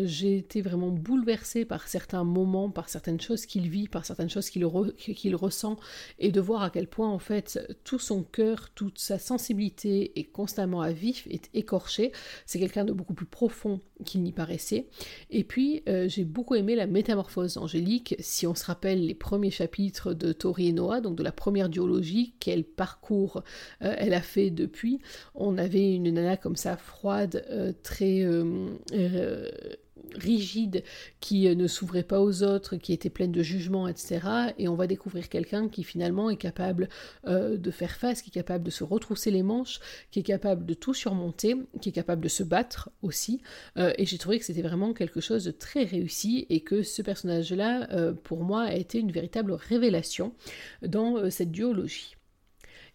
J'ai 0.05 0.39
été 0.39 0.63
vraiment 0.63 0.89
bouleversée 0.89 1.65
par 1.65 1.87
certains 1.87 2.25
moments, 2.25 2.71
par 2.71 2.89
certaines 2.89 3.21
choses 3.21 3.47
qu'il 3.47 3.69
vit, 3.69 3.89
par 3.89 4.05
certaines 4.05 4.29
choses 4.29 4.51
qu'il 4.51 4.65
ressent 4.65 5.77
et 6.19 6.31
de 6.33 6.41
voir 6.41 6.63
à 6.63 6.71
quel 6.71 6.87
point 6.87 7.09
en 7.09 7.19
fait 7.19 7.59
tout 7.85 7.99
son 7.99 8.23
cœur, 8.23 8.71
toute 8.75 8.99
sa 8.99 9.19
sensibilité 9.19 10.19
est 10.19 10.25
constamment 10.25 10.81
à 10.81 10.93
vif, 10.93 11.27
est 11.31 11.51
écorché. 11.55 12.13
C'est 12.47 12.59
quelqu'un 12.59 12.85
de 12.85 12.93
beaucoup 12.93 13.15
plus 13.15 13.27
profond 13.27 13.81
qu'il 14.05 14.23
n'y 14.23 14.33
paraissait. 14.33 14.87
Et 15.31 15.45
puis 15.45 15.83
euh, 15.89 16.09
j'ai 16.09 16.25
beaucoup 16.25 16.55
aimé 16.55 16.75
la 16.75 16.87
métamorphose 16.87 17.57
angélique. 17.57 18.17
Si 18.19 18.47
on 18.47 18.55
se 18.55 18.65
rappelle 18.65 19.07
les 19.07 19.15
premiers 19.15 19.51
chapitres 19.51 20.15
de 20.15 20.33
Tori 20.33 20.69
et 20.69 20.73
Noah, 20.73 21.01
donc 21.01 21.17
de 21.17 21.23
la 21.23 21.33
première 21.33 21.69
duologie, 21.69 22.35
quel 22.41 22.65
parcours 22.65 23.43
euh, 23.83 23.95
elle 23.99 24.15
a 24.15 24.23
fait 24.23 24.51
depuis, 24.51 25.01
on 25.35 25.59
avait 25.59 25.95
une 25.95 26.11
nana 26.11 26.37
comme 26.37 26.57
ça 26.57 26.77
froide, 26.77 27.45
euh, 27.51 27.73
très 27.83 28.25
rigide, 30.17 30.83
qui 31.21 31.49
euh, 31.49 31.55
ne 31.55 31.67
s'ouvrait 31.67 32.03
pas 32.03 32.21
aux 32.21 32.43
autres, 32.43 32.77
qui 32.77 32.93
était 32.93 33.11
pleine 33.11 33.33
de 33.33 33.43
jugements, 33.43 33.89
etc. 33.89 34.21
Et 34.59 34.69
on 34.69 34.75
va 34.75 34.87
découvrir 34.87 35.29
quelqu'un 35.29 35.69
qui 35.69 35.85
finalement 35.85 36.31
est 36.31 36.37
capable 36.37 36.89
euh, 37.27 37.57
de 37.57 37.71
faire 37.71 37.97
face, 37.97 38.23
qui 38.23 38.31
est 38.31 38.33
capable 38.33 38.65
de 38.65 38.71
se 38.71 38.85
retrousser 38.85 39.31
les 39.31 39.43
manches, 39.43 39.81
qui 40.11 40.21
est 40.21 40.25
capable 40.25 40.67
de 40.67 40.75
tout 40.75 40.95
surmonter, 40.95 41.57
qui 41.81 41.91
est 41.91 41.93
capable 41.93 42.23
de 42.23 42.29
se 42.29 42.43
battre 42.43 42.91
aussi. 43.03 43.41
Euh, 43.77 43.93
et 43.99 44.07
j'ai 44.07 44.19
trouvé 44.19 44.39
que 44.39 44.45
c'était 44.45 44.63
vraiment 44.63 44.93
quelque 44.93 45.21
chose 45.21 45.45
de 45.45 45.51
très 45.51 45.85
réussi 45.85 46.47
et 46.51 46.61
que 46.61 46.83
ce 46.83 47.03
personnage-là, 47.03 47.89
pour 48.25 48.43
moi, 48.45 48.63
a 48.63 48.75
été 48.75 48.99
une 48.99 49.13
véritable 49.13 49.53
révélation 49.53 50.35
dans 50.83 51.31
cette 51.31 51.51
duologie. 51.51 52.17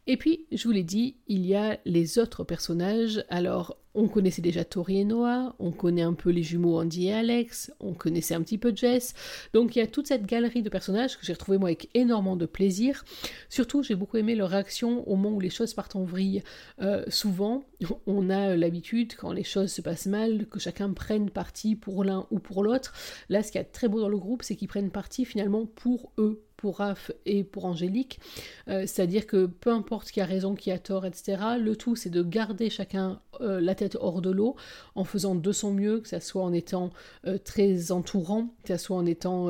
Et 0.08 0.18
puis, 0.18 0.46
je 0.52 0.64
vous 0.68 0.72
l'ai 0.72 0.84
dit, 0.84 1.18
il 1.28 1.46
y 1.46 1.56
a 1.56 1.80
les 1.86 2.20
autres 2.20 2.44
personnages. 2.44 3.24
Alors, 3.30 3.78
on 3.96 4.10
connaissait 4.10 4.42
déjà 4.42 4.66
Tori 4.66 5.00
et 5.00 5.06
Noah, 5.06 5.56
on 5.58 5.72
connaît 5.72 6.02
un 6.02 6.14
peu 6.14 6.30
les 6.30 6.44
jumeaux 6.44 6.80
Andy 6.80 7.08
et 7.08 7.14
Alex, 7.14 7.72
on 7.80 7.94
connaissait 7.94 8.36
un 8.36 8.42
petit 8.42 8.58
peu 8.58 8.76
Jess. 8.76 9.14
Donc 9.54 9.76
il 9.76 9.80
y 9.80 9.82
a 9.82 9.88
toute 9.88 10.08
cette 10.08 10.26
galerie 10.26 10.62
de 10.62 10.70
personnages 10.70 11.18
que 11.18 11.26
j'ai 11.26 11.32
retrouvé 11.32 11.58
moi 11.58 11.70
avec 11.70 11.90
énormément 11.94 12.36
de 12.36 12.46
plaisir. 12.46 13.06
Surtout, 13.48 13.84
j'ai 13.84 13.96
beaucoup 13.96 14.18
aimé 14.18 14.36
leur 14.36 14.50
réaction 14.50 15.08
au 15.08 15.16
moment 15.16 15.38
où 15.38 15.40
les 15.40 15.50
choses 15.50 15.74
partent 15.74 15.96
en 15.96 16.04
vrille. 16.04 16.44
Euh, 16.82 17.06
souvent, 17.08 17.64
on 18.06 18.30
a 18.30 18.58
l'habitude, 18.58 19.16
quand 19.16 19.32
les 19.32 19.46
choses 19.46 19.72
se 19.72 19.82
passent 19.82 20.08
mal, 20.08 20.46
que 20.48 20.60
chacun 20.60 20.92
prenne 20.92 21.30
parti 21.30 21.76
pour 21.76 22.04
l'un 22.04 22.28
ou 22.32 22.40
pour 22.40 22.64
l'autre. 22.64 22.94
Là, 23.30 23.44
ce 23.44 23.52
qui 23.52 23.58
est 23.58 23.64
très 23.64 23.88
beau 23.88 24.02
dans 24.02 24.10
le 24.10 24.18
groupe, 24.18 24.44
c'est 24.44 24.58
qu'ils 24.58 24.68
prennent 24.68 24.92
parti 24.92 25.24
finalement 25.24 25.66
pour 25.66 26.12
eux, 26.18 26.44
pour 26.58 26.78
Raph 26.78 27.12
et 27.26 27.44
pour 27.44 27.66
Angélique. 27.66 28.20
Euh, 28.68 28.82
c'est-à-dire 28.82 29.28
que 29.28 29.46
peu 29.46 29.70
importe 29.70 30.12
qui 30.12 30.22
a 30.22 30.26
raison, 30.26 30.56
qui 30.56 30.72
a 30.72 30.80
tort, 30.80 31.06
etc., 31.06 31.38
le 31.60 31.76
tout 31.76 31.96
c'est 31.96 32.10
de 32.10 32.24
garder 32.24 32.70
chacun 32.70 33.20
euh, 33.42 33.60
la 33.60 33.76
tête 33.76 33.98
hors 34.00 34.22
de 34.22 34.32
l'eau 34.32 34.56
en 34.96 35.04
faisant 35.04 35.36
de 35.36 35.52
son 35.52 35.72
mieux, 35.72 36.00
que 36.00 36.08
ce 36.08 36.20
soit 36.20 36.44
en 36.44 36.54
étant 36.54 36.92
euh, 37.28 37.38
très 37.38 37.92
entourant, 37.92 38.56
que 38.64 38.76
ce 38.76 38.84
soit 38.84 38.98
en 38.98 39.06
étant 39.06 39.50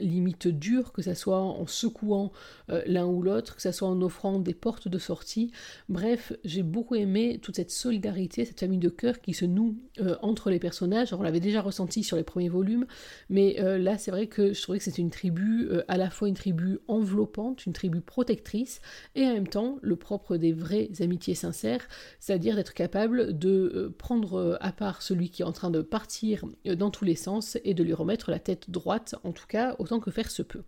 limite 0.00 0.48
dur, 0.48 0.92
que 0.92 1.02
ce 1.02 1.14
soit 1.14 1.40
en 1.40 1.66
secouant 1.66 2.32
l'un 2.86 3.06
ou 3.06 3.22
l'autre, 3.22 3.56
que 3.56 3.62
ce 3.62 3.72
soit 3.72 3.88
en 3.88 4.00
offrant 4.02 4.38
des 4.38 4.54
portes 4.54 4.88
de 4.88 4.98
sortie. 4.98 5.52
Bref, 5.88 6.32
j'ai 6.44 6.62
beaucoup 6.62 6.94
aimé 6.94 7.38
toute 7.42 7.56
cette 7.56 7.70
solidarité, 7.70 8.44
cette 8.44 8.60
famille 8.60 8.78
de 8.78 8.88
cœur 8.88 9.20
qui 9.20 9.34
se 9.34 9.44
noue 9.44 9.76
entre 10.22 10.50
les 10.50 10.58
personnages. 10.58 11.12
on 11.12 11.22
l'avait 11.22 11.40
déjà 11.40 11.60
ressenti 11.62 12.02
sur 12.02 12.16
les 12.16 12.22
premiers 12.22 12.48
volumes, 12.48 12.86
mais 13.28 13.56
là 13.78 13.98
c'est 13.98 14.10
vrai 14.10 14.26
que 14.26 14.52
je 14.52 14.62
trouvais 14.62 14.78
que 14.78 14.84
c'était 14.84 15.02
une 15.02 15.10
tribu 15.10 15.70
à 15.88 15.96
la 15.96 16.10
fois 16.10 16.23
une 16.26 16.34
tribu 16.34 16.78
enveloppante, 16.88 17.66
une 17.66 17.72
tribu 17.72 18.00
protectrice, 18.00 18.80
et 19.14 19.24
en 19.24 19.32
même 19.32 19.48
temps 19.48 19.78
le 19.82 19.96
propre 19.96 20.36
des 20.36 20.52
vraies 20.52 20.90
amitiés 21.00 21.34
sincères, 21.34 21.86
c'est-à-dire 22.20 22.56
d'être 22.56 22.74
capable 22.74 23.38
de 23.38 23.72
euh, 23.74 23.94
prendre 23.96 24.34
euh, 24.34 24.56
à 24.60 24.72
part 24.72 25.02
celui 25.02 25.30
qui 25.30 25.42
est 25.42 25.44
en 25.44 25.52
train 25.52 25.70
de 25.70 25.82
partir 25.82 26.44
euh, 26.66 26.74
dans 26.74 26.90
tous 26.90 27.04
les 27.04 27.16
sens 27.16 27.58
et 27.64 27.74
de 27.74 27.82
lui 27.82 27.94
remettre 27.94 28.30
la 28.30 28.38
tête 28.38 28.70
droite, 28.70 29.14
en 29.24 29.32
tout 29.32 29.46
cas 29.46 29.76
autant 29.78 30.00
que 30.00 30.10
faire 30.10 30.30
se 30.30 30.42
peut. 30.42 30.62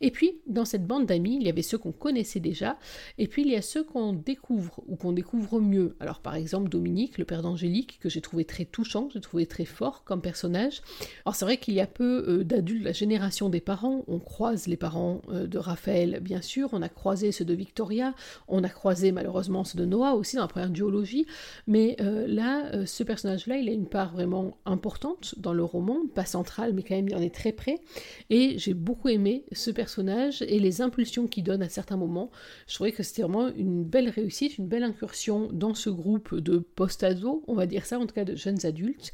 Et 0.00 0.10
puis, 0.10 0.40
dans 0.46 0.64
cette 0.64 0.86
bande 0.86 1.06
d'amis, 1.06 1.36
il 1.40 1.46
y 1.46 1.50
avait 1.50 1.62
ceux 1.62 1.78
qu'on 1.78 1.92
connaissait 1.92 2.40
déjà, 2.40 2.78
et 3.18 3.26
puis 3.26 3.42
il 3.42 3.48
y 3.48 3.56
a 3.56 3.62
ceux 3.62 3.84
qu'on 3.84 4.12
découvre 4.12 4.82
ou 4.88 4.96
qu'on 4.96 5.12
découvre 5.12 5.60
mieux. 5.60 5.96
Alors, 6.00 6.20
par 6.20 6.34
exemple, 6.34 6.68
Dominique, 6.68 7.18
le 7.18 7.24
père 7.24 7.42
d'Angélique, 7.42 7.98
que 8.00 8.08
j'ai 8.08 8.20
trouvé 8.20 8.44
très 8.44 8.64
touchant, 8.64 9.08
j'ai 9.12 9.20
trouvé 9.20 9.46
très 9.46 9.66
fort 9.66 10.04
comme 10.04 10.22
personnage. 10.22 10.80
Alors, 11.24 11.34
c'est 11.34 11.44
vrai 11.44 11.58
qu'il 11.58 11.74
y 11.74 11.80
a 11.80 11.86
peu 11.86 12.24
euh, 12.28 12.44
d'adultes, 12.44 12.84
la 12.84 12.92
génération 12.92 13.50
des 13.50 13.60
parents, 13.60 14.04
on 14.08 14.18
croise 14.18 14.66
les 14.66 14.76
parents 14.76 15.20
euh, 15.28 15.46
de 15.46 15.58
Raphaël, 15.58 16.20
bien 16.22 16.40
sûr, 16.40 16.70
on 16.72 16.82
a 16.82 16.88
croisé 16.88 17.30
ceux 17.30 17.44
de 17.44 17.54
Victoria, 17.54 18.14
on 18.48 18.64
a 18.64 18.68
croisé 18.68 19.12
malheureusement 19.12 19.64
ceux 19.64 19.78
de 19.78 19.84
Noah 19.84 20.14
aussi 20.14 20.36
dans 20.36 20.42
la 20.42 20.48
première 20.48 20.70
duologie, 20.70 21.26
mais 21.66 21.96
euh, 22.00 22.26
là, 22.26 22.86
ce 22.86 23.02
personnage-là, 23.02 23.58
il 23.58 23.68
a 23.68 23.72
une 23.72 23.86
part 23.86 24.12
vraiment 24.12 24.56
importante 24.64 25.34
dans 25.36 25.52
le 25.52 25.64
roman, 25.64 25.98
pas 26.14 26.24
centrale, 26.24 26.72
mais 26.72 26.82
quand 26.82 26.94
même, 26.94 27.08
il 27.08 27.16
en 27.16 27.20
est 27.20 27.34
très 27.34 27.52
près, 27.52 27.80
et 28.30 28.58
j'ai 28.58 28.74
beaucoup 28.74 29.08
aimé 29.08 29.39
ce 29.52 29.70
personnage 29.70 30.42
et 30.42 30.58
les 30.58 30.82
impulsions 30.82 31.26
qu'il 31.26 31.44
donne 31.44 31.62
à 31.62 31.68
certains 31.68 31.96
moments. 31.96 32.30
Je 32.66 32.74
trouvais 32.74 32.92
que 32.92 33.02
c'était 33.02 33.22
vraiment 33.22 33.48
une 33.48 33.84
belle 33.84 34.08
réussite, 34.08 34.58
une 34.58 34.68
belle 34.68 34.84
incursion 34.84 35.48
dans 35.52 35.74
ce 35.74 35.90
groupe 35.90 36.34
de 36.36 36.58
post-ados, 36.58 37.42
on 37.46 37.54
va 37.54 37.66
dire 37.66 37.86
ça, 37.86 37.98
en 37.98 38.06
tout 38.06 38.14
cas 38.14 38.24
de 38.24 38.36
jeunes 38.36 38.64
adultes. 38.64 39.12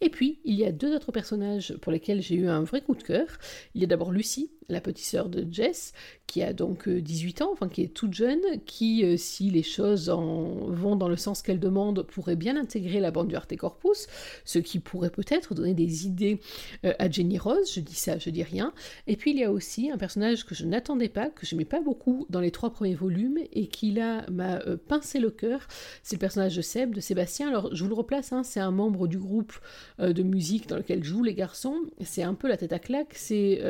Et 0.00 0.10
puis, 0.10 0.40
il 0.44 0.54
y 0.54 0.64
a 0.64 0.72
deux 0.72 0.94
autres 0.94 1.12
personnages 1.12 1.76
pour 1.80 1.92
lesquels 1.92 2.22
j'ai 2.22 2.36
eu 2.36 2.48
un 2.48 2.62
vrai 2.62 2.82
coup 2.82 2.94
de 2.94 3.02
cœur. 3.02 3.26
Il 3.74 3.80
y 3.80 3.84
a 3.84 3.86
d'abord 3.88 4.12
Lucie, 4.12 4.50
la 4.68 4.80
petite 4.80 5.06
sœur 5.06 5.28
de 5.28 5.46
Jess, 5.50 5.92
qui 6.26 6.42
a 6.42 6.52
donc 6.52 6.88
18 6.88 7.40
euh, 7.40 7.44
ans, 7.44 7.50
enfin 7.52 7.68
qui 7.68 7.82
est 7.82 7.94
toute 7.94 8.12
jeune, 8.12 8.40
qui, 8.66 9.02
euh, 9.02 9.16
si 9.16 9.50
les 9.50 9.62
choses 9.62 10.10
en 10.10 10.66
vont 10.66 10.94
dans 10.94 11.08
le 11.08 11.16
sens 11.16 11.40
qu'elle 11.40 11.58
demande, 11.58 12.02
pourrait 12.02 12.36
bien 12.36 12.54
intégrer 12.54 13.00
la 13.00 13.10
bande 13.10 13.28
du 13.28 13.34
Arte 13.34 13.56
Corpus, 13.56 14.08
ce 14.44 14.58
qui 14.58 14.78
pourrait 14.78 15.08
peut-être 15.08 15.54
donner 15.54 15.72
des 15.72 16.06
idées 16.06 16.38
euh, 16.84 16.92
à 16.98 17.10
Jenny 17.10 17.38
Rose, 17.38 17.72
je 17.74 17.80
dis 17.80 17.94
ça, 17.94 18.18
je 18.18 18.28
dis 18.28 18.42
rien. 18.42 18.74
Et 19.06 19.16
puis 19.16 19.30
il 19.30 19.38
y 19.38 19.44
a 19.44 19.50
aussi 19.50 19.90
un 19.90 19.96
personnage 19.96 20.44
que 20.44 20.54
je 20.54 20.66
n'attendais 20.66 21.08
pas, 21.08 21.30
que 21.30 21.46
je 21.46 21.54
n'aimais 21.54 21.64
pas 21.64 21.80
beaucoup 21.80 22.26
dans 22.28 22.40
les 22.40 22.50
trois 22.50 22.70
premiers 22.70 22.94
volumes, 22.94 23.38
et 23.52 23.68
qui 23.68 23.92
là 23.92 24.26
m'a 24.30 24.60
pincé 24.86 25.18
le 25.18 25.30
cœur, 25.30 25.66
c'est 26.02 26.16
le 26.16 26.20
personnage 26.20 26.56
de 26.56 26.62
Seb, 26.62 26.94
de 26.94 27.00
Sébastien. 27.00 27.48
Alors 27.48 27.74
je 27.74 27.82
vous 27.82 27.88
le 27.88 27.94
replace, 27.94 28.34
hein, 28.34 28.42
c'est 28.42 28.60
un 28.60 28.70
membre 28.70 29.08
du 29.08 29.18
groupe 29.18 29.54
de 29.98 30.22
musique 30.22 30.68
dans 30.68 30.76
lequel 30.76 31.02
jouent 31.02 31.24
les 31.24 31.34
garçons, 31.34 31.76
c'est 32.04 32.22
un 32.22 32.34
peu 32.34 32.48
la 32.48 32.58
tête 32.58 32.74
à 32.74 32.78
claque, 32.78 33.14
c'est 33.14 33.62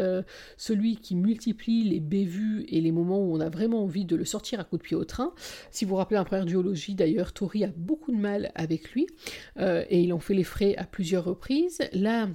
celui 0.56 0.87
qui 0.96 1.14
multiplie 1.14 1.84
les 1.84 2.00
bévues 2.00 2.64
et 2.68 2.80
les 2.80 2.92
moments 2.92 3.20
où 3.20 3.34
on 3.34 3.40
a 3.40 3.48
vraiment 3.48 3.82
envie 3.82 4.04
de 4.04 4.16
le 4.16 4.24
sortir 4.24 4.60
à 4.60 4.64
coup 4.64 4.76
de 4.76 4.82
pied 4.82 4.96
au 4.96 5.04
train. 5.04 5.32
Si 5.70 5.84
vous 5.84 5.90
vous 5.90 5.96
rappelez 5.96 6.18
un 6.18 6.24
première 6.24 6.46
duologie, 6.46 6.94
d'ailleurs, 6.94 7.32
Tori 7.32 7.64
a 7.64 7.70
beaucoup 7.76 8.12
de 8.12 8.16
mal 8.16 8.52
avec 8.54 8.90
lui 8.92 9.06
euh, 9.58 9.84
et 9.90 10.00
il 10.00 10.12
en 10.12 10.18
fait 10.18 10.34
les 10.34 10.44
frais 10.44 10.74
à 10.76 10.84
plusieurs 10.84 11.24
reprises. 11.24 11.78
Là, 11.92 12.28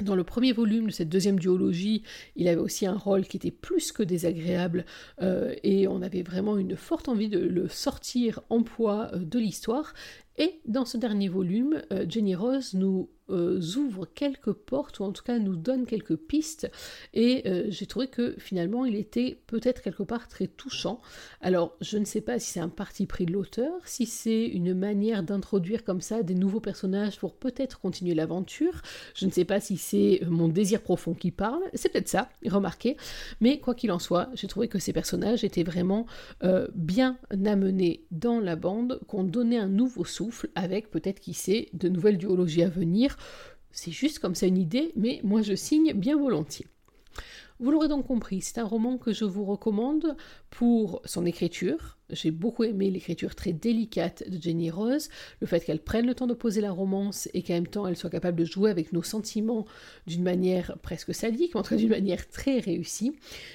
dans 0.00 0.14
le 0.14 0.24
premier 0.24 0.52
volume 0.52 0.86
de 0.86 0.92
cette 0.92 1.10
deuxième 1.10 1.38
duologie, 1.38 2.02
il 2.34 2.48
avait 2.48 2.60
aussi 2.60 2.86
un 2.86 2.96
rôle 2.96 3.26
qui 3.26 3.36
était 3.36 3.50
plus 3.50 3.92
que 3.92 4.02
désagréable 4.02 4.86
euh, 5.20 5.54
et 5.62 5.86
on 5.88 6.00
avait 6.00 6.22
vraiment 6.22 6.56
une 6.56 6.76
forte 6.76 7.08
envie 7.08 7.28
de 7.28 7.38
le 7.38 7.68
sortir 7.68 8.40
en 8.48 8.62
poids 8.62 9.10
euh, 9.12 9.18
de 9.18 9.38
l'histoire. 9.38 9.92
Et 10.38 10.60
dans 10.66 10.86
ce 10.86 10.96
dernier 10.96 11.28
volume, 11.28 11.82
Jenny 12.08 12.34
Rose 12.34 12.72
nous 12.72 13.10
euh, 13.30 13.60
ouvre 13.76 14.06
quelques 14.06 14.52
portes, 14.52 15.00
ou 15.00 15.04
en 15.04 15.12
tout 15.12 15.22
cas 15.22 15.38
nous 15.38 15.56
donne 15.56 15.86
quelques 15.86 16.16
pistes, 16.16 16.70
et 17.14 17.42
euh, 17.46 17.66
j'ai 17.68 17.86
trouvé 17.86 18.08
que 18.08 18.34
finalement 18.38 18.84
il 18.84 18.96
était 18.96 19.40
peut-être 19.46 19.82
quelque 19.82 20.02
part 20.02 20.28
très 20.28 20.46
touchant. 20.46 21.00
Alors 21.40 21.76
je 21.80 21.98
ne 21.98 22.04
sais 22.04 22.20
pas 22.20 22.38
si 22.38 22.52
c'est 22.52 22.60
un 22.60 22.68
parti 22.68 23.06
pris 23.06 23.26
de 23.26 23.32
l'auteur, 23.32 23.72
si 23.84 24.06
c'est 24.06 24.46
une 24.46 24.74
manière 24.74 25.22
d'introduire 25.22 25.84
comme 25.84 26.00
ça 26.00 26.22
des 26.22 26.34
nouveaux 26.34 26.60
personnages 26.60 27.18
pour 27.18 27.34
peut-être 27.34 27.80
continuer 27.80 28.14
l'aventure, 28.14 28.82
je 29.14 29.26
ne 29.26 29.30
sais 29.30 29.44
pas 29.44 29.60
si 29.60 29.76
c'est 29.76 30.20
mon 30.28 30.48
désir 30.48 30.82
profond 30.82 31.14
qui 31.14 31.30
parle, 31.30 31.62
c'est 31.74 31.90
peut-être 31.90 32.08
ça, 32.08 32.28
remarquez, 32.46 32.96
mais 33.40 33.58
quoi 33.60 33.74
qu'il 33.74 33.92
en 33.92 33.98
soit, 33.98 34.28
j'ai 34.34 34.46
trouvé 34.46 34.68
que 34.68 34.78
ces 34.78 34.92
personnages 34.92 35.44
étaient 35.44 35.62
vraiment 35.62 36.06
euh, 36.42 36.68
bien 36.74 37.18
amenés 37.30 38.04
dans 38.10 38.40
la 38.40 38.56
bande, 38.56 39.00
qu'on 39.06 39.24
donnait 39.24 39.58
un 39.58 39.68
nouveau 39.68 40.04
souffle 40.04 40.48
avec 40.54 40.90
peut-être 40.90 41.20
qui 41.20 41.34
sait 41.34 41.68
de 41.72 41.88
nouvelles 41.88 42.18
duologies 42.18 42.62
à 42.62 42.68
venir, 42.68 43.16
c'est 43.72 43.92
juste 43.92 44.18
comme 44.18 44.34
ça 44.34 44.46
une 44.46 44.58
idée, 44.58 44.92
mais 44.96 45.20
moi 45.22 45.42
je 45.42 45.54
signe 45.54 45.92
bien 45.92 46.16
volontiers. 46.16 46.66
Vous 47.58 47.70
l'aurez 47.70 47.88
donc 47.88 48.06
compris, 48.06 48.40
c'est 48.40 48.58
un 48.58 48.64
roman 48.64 48.96
que 48.96 49.12
je 49.12 49.24
vous 49.24 49.44
recommande 49.44 50.16
pour 50.48 51.02
son 51.04 51.26
écriture, 51.26 51.98
j'ai 52.12 52.30
beaucoup 52.30 52.64
aimé 52.64 52.90
l'écriture 52.90 53.34
très 53.34 53.52
délicate 53.52 54.28
de 54.28 54.40
Jenny 54.40 54.70
Rose, 54.70 55.08
le 55.40 55.46
fait 55.46 55.60
qu'elle 55.60 55.80
prenne 55.80 56.06
le 56.06 56.14
temps 56.14 56.26
de 56.26 56.34
poser 56.34 56.60
la 56.60 56.70
romance 56.70 57.28
et 57.34 57.42
qu'en 57.42 57.54
même 57.54 57.66
temps 57.66 57.86
elle 57.86 57.96
soit 57.96 58.10
capable 58.10 58.38
de 58.38 58.44
jouer 58.44 58.70
avec 58.70 58.92
nos 58.92 59.02
sentiments 59.02 59.66
d'une 60.06 60.22
manière 60.22 60.76
presque 60.82 61.14
sadique, 61.14 61.56
en 61.56 61.62
tout 61.62 61.70
cas 61.70 61.76
d'une 61.76 61.90
manière 61.90 62.28
très 62.28 62.58
réussie. 62.58 63.12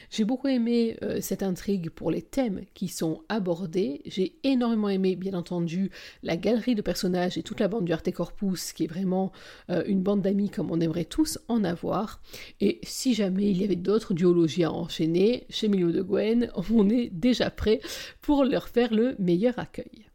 J'ai 0.09 0.23
beaucoup 0.23 0.47
aimé 0.47 0.97
euh, 1.01 1.19
cette 1.21 1.43
intrigue 1.43 1.89
pour 1.89 2.11
les 2.11 2.21
thèmes 2.21 2.61
qui 2.73 2.87
sont 2.87 3.23
abordés. 3.29 4.01
J'ai 4.05 4.35
énormément 4.43 4.89
aimé, 4.89 5.15
bien 5.15 5.33
entendu, 5.33 5.91
la 6.23 6.37
galerie 6.37 6.75
de 6.75 6.81
personnages 6.81 7.37
et 7.37 7.43
toute 7.43 7.59
la 7.59 7.67
bande 7.67 7.85
du 7.85 7.93
Arte 7.93 8.11
Corpus, 8.11 8.73
qui 8.73 8.83
est 8.85 8.87
vraiment 8.87 9.31
euh, 9.69 9.83
une 9.87 10.01
bande 10.01 10.21
d'amis 10.21 10.49
comme 10.49 10.71
on 10.71 10.79
aimerait 10.79 11.05
tous 11.05 11.39
en 11.47 11.63
avoir. 11.63 12.21
Et 12.61 12.79
si 12.83 13.13
jamais 13.13 13.49
il 13.49 13.61
y 13.61 13.63
avait 13.63 13.75
d'autres 13.75 14.13
duologies 14.13 14.63
à 14.63 14.71
enchaîner, 14.71 15.45
chez 15.49 15.67
Milo 15.67 15.91
de 15.91 16.01
Gwen, 16.01 16.51
on 16.71 16.89
est 16.89 17.09
déjà 17.09 17.49
prêt 17.49 17.79
leur 18.47 18.69
faire 18.69 18.93
le 18.93 19.15
meilleur 19.19 19.57
accueil. 19.59 20.05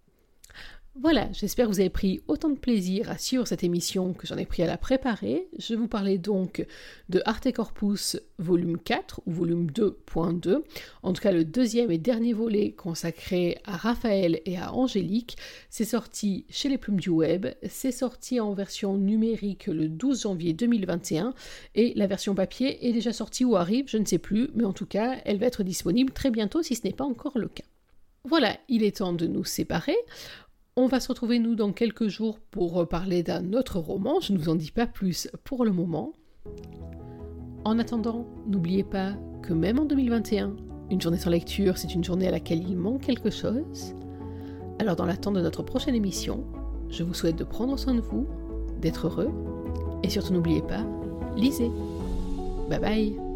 Voilà, 0.97 1.29
j'espère 1.33 1.67
que 1.67 1.73
vous 1.73 1.79
avez 1.79 1.89
pris 1.89 2.21
autant 2.27 2.51
de 2.51 2.59
plaisir 2.59 3.11
à 3.11 3.17
suivre 3.17 3.47
cette 3.47 3.63
émission 3.63 4.13
que 4.13 4.27
j'en 4.27 4.37
ai 4.37 4.45
pris 4.45 4.65
à 4.65 4.67
la 4.67 4.77
préparer. 4.77 5.49
Je 5.57 5.77
vous 5.77 5.87
parlais 5.87 6.19
donc 6.19 6.67
de 7.09 7.23
Arte 7.25 7.53
Corpus 7.53 8.19
volume 8.39 8.77
4 8.77 9.23
ou 9.25 9.33
volume 9.33 9.71
2.2, 9.71 10.63
en 11.05 11.13
tout 11.13 11.23
cas 11.23 11.31
le 11.31 11.45
deuxième 11.45 11.93
et 11.93 11.99
dernier 11.99 12.33
volet 12.33 12.73
consacré 12.73 13.59
à 13.65 13.77
Raphaël 13.77 14.41
et 14.47 14.59
à 14.59 14.75
Angélique. 14.75 15.37
C'est 15.71 15.85
sorti 15.85 16.45
chez 16.51 16.69
les 16.69 16.77
plumes 16.77 17.01
du 17.01 17.11
web, 17.11 17.47
c'est 17.69 17.93
sorti 17.93 18.41
en 18.41 18.53
version 18.53 18.99
numérique 18.99 19.69
le 19.69 19.89
12 19.89 20.23
janvier 20.23 20.55
2021 20.55 21.35
et 21.77 21.95
la 21.95 22.09
version 22.09 22.35
papier 22.35 22.89
est 22.89 22.93
déjà 22.93 23.13
sortie 23.13 23.45
ou 23.45 23.55
arrive, 23.55 23.89
je 23.89 23.97
ne 23.97 24.05
sais 24.05 24.19
plus, 24.19 24.51
mais 24.55 24.65
en 24.65 24.73
tout 24.73 24.87
cas 24.87 25.19
elle 25.25 25.39
va 25.39 25.47
être 25.47 25.63
disponible 25.63 26.13
très 26.13 26.33
bientôt 26.33 26.65
si 26.65 26.75
ce 26.75 26.83
n'est 26.85 26.93
pas 26.93 27.05
encore 27.05 27.39
le 27.39 27.49
cas. 27.49 27.70
Voilà, 28.29 28.57
il 28.69 28.83
est 28.83 28.99
temps 28.99 29.13
de 29.13 29.27
nous 29.27 29.45
séparer. 29.45 29.97
On 30.77 30.87
va 30.87 31.01
se 31.01 31.09
retrouver 31.09 31.39
nous 31.39 31.55
dans 31.55 31.73
quelques 31.73 32.09
jours 32.09 32.39
pour 32.39 32.87
parler 32.89 33.23
d'un 33.23 33.53
autre 33.55 33.79
roman, 33.79 34.21
je 34.21 34.33
ne 34.33 34.39
vous 34.39 34.49
en 34.49 34.55
dis 34.55 34.71
pas 34.71 34.87
plus 34.87 35.29
pour 35.45 35.65
le 35.65 35.73
moment. 35.73 36.13
En 37.65 37.79
attendant, 37.79 38.27
n'oubliez 38.47 38.85
pas 38.85 39.15
que 39.43 39.53
même 39.53 39.79
en 39.79 39.85
2021, 39.85 40.57
une 40.91 41.01
journée 41.01 41.19
sans 41.19 41.31
lecture, 41.31 41.79
c'est 41.79 41.95
une 41.95 42.05
journée 42.05 42.29
à 42.29 42.31
laquelle 42.31 42.63
il 42.63 42.77
manque 42.77 43.03
quelque 43.03 43.31
chose. 43.31 43.95
Alors 44.79 44.97
dans 44.97 45.07
l'attente 45.07 45.35
de 45.35 45.41
notre 45.41 45.63
prochaine 45.63 45.95
émission, 45.95 46.45
je 46.89 47.03
vous 47.03 47.15
souhaite 47.15 47.37
de 47.37 47.45
prendre 47.45 47.79
soin 47.79 47.95
de 47.95 48.01
vous, 48.01 48.27
d'être 48.81 49.07
heureux, 49.07 49.31
et 50.03 50.11
surtout 50.11 50.33
n'oubliez 50.33 50.63
pas, 50.63 50.85
lisez. 51.37 51.71
Bye 52.69 52.81
bye 52.81 53.30